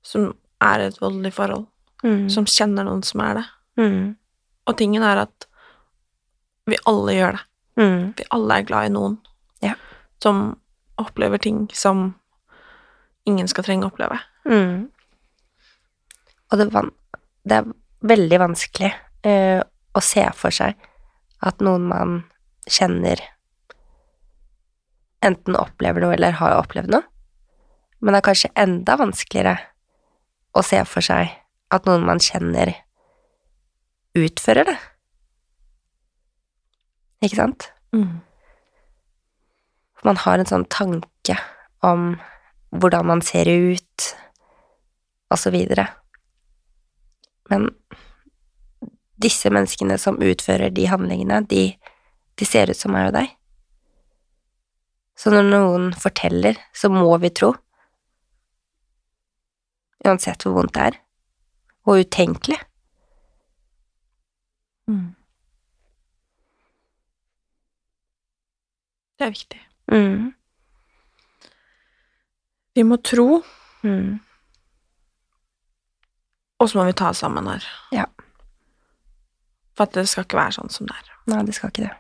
som 0.03 0.35
er 0.63 0.81
i 0.81 0.87
et 0.87 1.01
voldelig 1.01 1.33
forhold, 1.35 1.67
Mm. 2.05 2.29
som 2.31 2.45
kjenner 2.47 2.85
noen 2.85 3.03
som 3.03 3.21
er 3.21 3.35
det. 3.35 3.45
Mm. 3.77 4.17
Og 4.67 4.77
tingen 4.77 5.03
er 5.03 5.19
at 5.27 5.47
vi 6.67 6.77
alle 6.87 7.13
gjør 7.13 7.33
det. 7.33 7.41
Mm. 7.77 8.15
Vi 8.17 8.25
alle 8.31 8.55
er 8.59 8.63
glad 8.63 8.85
i 8.87 8.93
noen 8.95 9.19
Ja. 9.63 9.75
som 10.23 10.61
opplever 10.99 11.39
ting 11.41 11.69
som 11.75 12.15
ingen 13.27 13.49
skal 13.49 13.65
trenge 13.65 13.85
å 13.85 13.91
oppleve. 13.93 14.21
Mm. 14.47 14.89
Og 16.53 16.59
det, 16.59 16.73
van 16.73 16.91
det 17.47 17.53
er 17.59 17.73
veldig 18.07 18.39
vanskelig 18.41 18.93
uh, 19.27 19.61
å 19.61 20.03
se 20.05 20.25
for 20.37 20.55
seg 20.55 20.79
at 21.45 21.63
noen 21.65 21.87
man 21.91 22.17
kjenner 22.71 23.21
enten 25.25 25.57
opplever 25.59 26.05
noe 26.05 26.17
eller 26.17 26.39
har 26.39 26.57
opplevd 26.57 26.93
noe, 26.95 27.05
men 28.01 28.15
det 28.15 28.21
er 28.21 28.29
kanskje 28.31 28.53
enda 28.57 28.97
vanskeligere 29.01 29.59
å 30.57 30.63
se 30.65 30.81
for 30.89 31.05
seg 31.05 31.35
at 31.71 31.87
noen 31.87 32.07
man 32.07 32.23
kjenner, 32.23 32.73
utfører 34.17 34.67
det. 34.73 34.79
Ikke 37.21 37.37
sant? 37.37 37.69
Mm. 37.93 38.23
man 40.07 40.17
har 40.23 40.39
en 40.39 40.49
sånn 40.49 40.65
tanke 40.71 41.35
om 41.85 42.15
hvordan 42.71 43.09
man 43.09 43.23
ser 43.23 43.51
ut, 43.51 44.07
og 45.31 45.39
så 45.39 45.51
videre. 45.55 45.89
Men 47.51 47.69
disse 49.21 49.51
menneskene 49.53 49.99
som 50.01 50.21
utfører 50.23 50.73
de 50.73 50.87
handlingene, 50.89 51.43
de, 51.51 51.67
de 52.41 52.49
ser 52.49 52.71
ut 52.73 52.79
som 52.79 52.95
meg 52.95 53.11
og 53.11 53.19
deg. 53.19 53.35
Så 55.21 55.33
når 55.35 55.51
noen 55.51 55.91
forteller, 56.01 56.57
så 56.73 56.89
må 56.93 57.11
vi 57.21 57.29
tro. 57.37 57.53
Uansett 60.07 60.47
hvor 60.47 60.57
vondt 60.57 60.73
det 60.79 60.87
er. 60.89 61.01
Og 61.91 62.07
utenkelig. 62.07 62.57
Det 69.21 69.27
er 69.27 69.35
viktig. 69.35 69.61
Mm. 69.93 70.31
Vi 72.75 72.83
må 72.89 72.97
tro, 73.05 73.43
Mm. 73.81 74.21
Og 76.61 76.69
så 76.71 76.79
må 76.79 76.85
vi 76.89 76.97
ta 76.97 77.11
oss 77.11 77.23
sammen 77.25 77.49
her. 77.49 77.65
Ja. 77.95 78.07
For 79.77 79.89
at 79.89 79.97
det 79.97 80.07
skal 80.11 80.27
ikke 80.27 80.39
være 80.39 80.59
sånn 80.59 80.73
som 80.73 80.89
det 80.89 80.97
er. 80.99 81.13
Nei, 81.33 81.43
det 81.49 81.57
skal 81.57 81.73
ikke 81.73 81.87
det. 81.87 81.95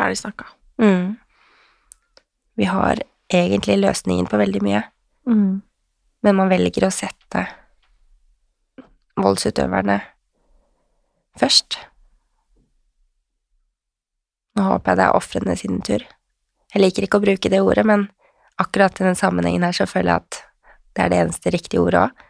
Ferdig 0.00 0.18
snakka. 0.20 0.46
Mm. 0.80 1.18
Vi 2.60 2.68
har 2.68 3.02
egentlig 3.30 3.76
løsningen 3.80 4.26
på 4.30 4.40
veldig 4.40 4.62
mye, 4.64 4.82
men 6.24 6.36
man 6.36 6.50
velger 6.50 6.88
å 6.88 6.92
sette 6.94 7.44
voldsutøverne 9.20 10.00
først. 11.40 11.78
Nå 14.58 14.66
håper 14.66 14.92
jeg 14.92 15.00
det 15.00 15.06
er 15.06 15.16
ofrene 15.20 15.56
sin 15.56 15.78
tur. 15.86 16.02
Jeg 16.74 16.82
liker 16.82 17.06
ikke 17.06 17.20
å 17.20 17.24
bruke 17.24 17.52
det 17.52 17.60
ordet, 17.62 17.86
men 17.86 18.08
akkurat 18.60 18.98
i 19.00 19.06
den 19.06 19.18
sammenhengen 19.18 19.64
her 19.68 19.76
så 19.76 19.86
føler 19.88 20.12
jeg 20.12 20.24
at 20.24 20.40
det 20.96 21.04
er 21.04 21.12
det 21.12 21.22
eneste 21.22 21.54
riktige 21.54 21.84
ordet 21.84 22.08
òg. 22.08 22.26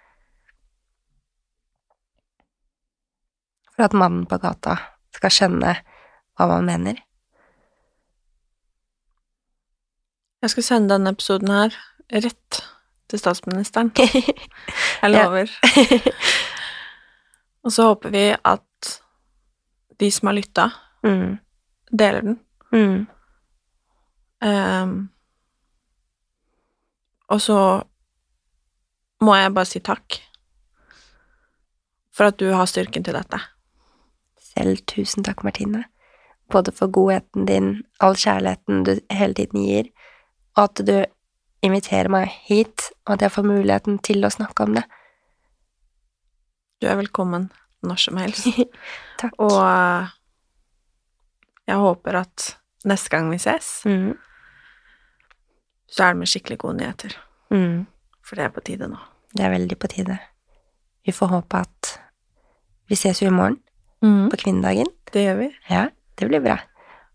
For 3.81 3.87
at 3.89 3.95
mannen 3.97 4.27
på 4.29 4.37
gata 4.37 4.75
skal 5.17 5.33
skjønne 5.33 5.71
hva 6.37 6.47
man 6.51 6.67
mener. 6.69 6.99
Jeg 10.45 10.53
skal 10.53 10.67
sende 10.67 10.93
denne 10.93 11.15
episoden 11.15 11.49
her 11.49 11.73
rett 12.13 12.59
til 13.09 13.23
statsministeren. 13.23 13.89
Jeg 15.01 15.13
lover. 15.15 15.49
Og 17.65 17.73
så 17.73 17.87
håper 17.89 18.13
vi 18.13 18.27
at 18.37 18.91
de 20.01 20.11
som 20.13 20.29
har 20.29 20.37
lytta, 20.37 20.69
Mm. 21.01 21.39
deler 21.97 22.21
den. 22.21 22.35
Mm. 22.77 23.07
Um, 24.45 24.93
og 27.33 27.41
så 27.41 27.57
må 29.25 29.33
jeg 29.39 29.55
bare 29.57 29.65
si 29.71 29.81
takk 29.81 30.19
for 32.13 32.29
at 32.29 32.37
du 32.37 32.51
har 32.53 32.69
styrken 32.69 33.05
til 33.09 33.17
dette. 33.17 33.41
Selv 34.51 34.81
tusen 34.91 35.25
takk, 35.27 35.45
Martine. 35.47 35.85
Både 36.51 36.73
for 36.75 36.91
godheten 36.91 37.47
din, 37.47 37.69
all 38.03 38.17
kjærligheten 38.19 38.85
du 38.87 38.97
hele 39.15 39.35
tiden 39.39 39.63
gir, 39.67 39.91
og 40.57 40.65
at 40.65 40.83
du 40.87 40.97
inviterer 41.63 42.09
meg 42.11 42.33
hit, 42.49 42.89
og 43.07 43.15
at 43.15 43.23
jeg 43.27 43.35
får 43.37 43.47
muligheten 43.47 43.99
til 44.03 44.25
å 44.27 44.31
snakke 44.33 44.65
om 44.67 44.75
det. 44.79 44.83
Du 46.81 46.89
er 46.89 46.97
velkommen 46.99 47.51
når 47.87 48.01
som 48.03 48.19
helst. 48.21 48.49
Takk. 49.21 49.37
Og 49.39 49.55
eh, 49.61 50.11
jeg 51.71 51.79
håper 51.85 52.19
at 52.25 52.49
neste 52.89 53.13
gang 53.15 53.31
vi 53.31 53.39
ses, 53.43 53.71
Mm. 53.87 54.15
så 55.91 56.05
er 56.05 56.13
det 56.15 56.19
med 56.23 56.31
skikkelig 56.33 56.59
gode 56.63 56.79
nyheter. 56.81 57.15
Mm. 57.53 57.87
For 58.25 58.37
det 58.39 58.45
er 58.49 58.53
på 58.55 58.63
tide 58.67 58.89
nå. 58.91 58.99
Det 59.35 59.45
er 59.47 59.53
veldig 59.55 59.79
på 59.79 59.89
tide. 59.93 60.19
Vi 61.07 61.13
får 61.15 61.31
håpe 61.37 61.61
at 61.67 61.91
vi 62.91 62.97
ses 62.99 63.21
jo 63.23 63.29
i 63.31 63.35
morgen, 63.35 63.61
på 64.01 64.37
kvinnedagen. 64.41 64.87
Det 65.13 65.25
gjør 65.27 65.39
vi. 65.43 65.49
Ja, 65.69 65.89
det 66.17 66.29
blir 66.31 66.41
bra. 66.45 66.59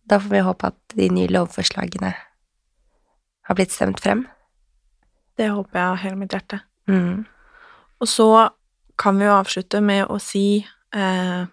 Da 0.05 0.19
får 0.21 0.29
vi 0.29 0.39
håpe 0.45 0.67
at 0.67 0.95
de 0.95 1.09
nye 1.09 1.27
lovforslagene 1.33 2.11
har 3.45 3.55
blitt 3.57 3.71
stemt 3.73 3.99
frem. 4.03 4.25
Det 5.37 5.49
håper 5.51 5.79
jeg 5.79 5.87
av 5.89 5.97
hele 6.03 6.15
mitt 6.19 6.31
hjerte. 6.35 6.59
Mm. 6.87 7.25
Og 8.01 8.07
så 8.07 8.27
kan 8.97 9.17
vi 9.19 9.25
jo 9.25 9.33
avslutte 9.35 9.81
med 9.83 10.05
å 10.07 10.19
si 10.21 10.61
eh, 10.93 11.45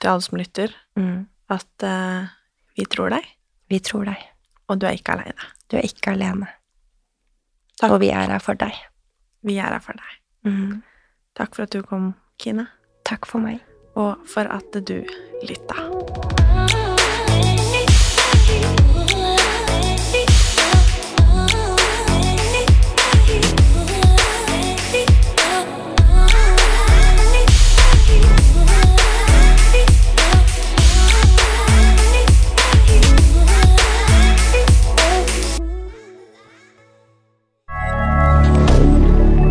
til 0.00 0.10
alle 0.10 0.22
som 0.22 0.38
lytter, 0.38 0.74
Mm. 0.96 1.26
at 1.52 1.82
eh, 1.84 2.28
vi 2.78 2.84
tror 2.88 3.10
deg, 3.10 3.24
Vi 3.68 3.78
tror 3.80 4.04
deg. 4.06 4.16
og 4.68 4.78
du 4.80 4.86
er 4.86 4.94
ikke 4.96 5.12
aleine. 5.12 5.44
Du 5.68 5.76
er 5.76 5.82
ikke 5.84 6.12
alene. 6.14 6.46
Takk. 7.80 7.90
Og 7.92 8.00
vi 8.00 8.08
er 8.08 8.30
her 8.30 8.38
for 8.40 8.54
deg. 8.54 8.72
Vi 9.44 9.58
er 9.58 9.74
her 9.76 9.80
for 9.80 9.92
deg. 9.92 10.14
Mm. 10.48 10.82
Takk 11.36 11.54
for 11.54 11.62
at 11.64 11.70
du 11.70 11.82
kom, 11.82 12.14
Kine, 12.38 12.68
Takk 13.04 13.26
for 13.26 13.38
meg 13.40 13.60
og 13.96 14.16
for 14.26 14.40
at 14.40 14.88
du 14.88 15.02
lytta. 15.42 15.76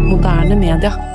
moderne 0.09 0.55
media. 0.55 1.14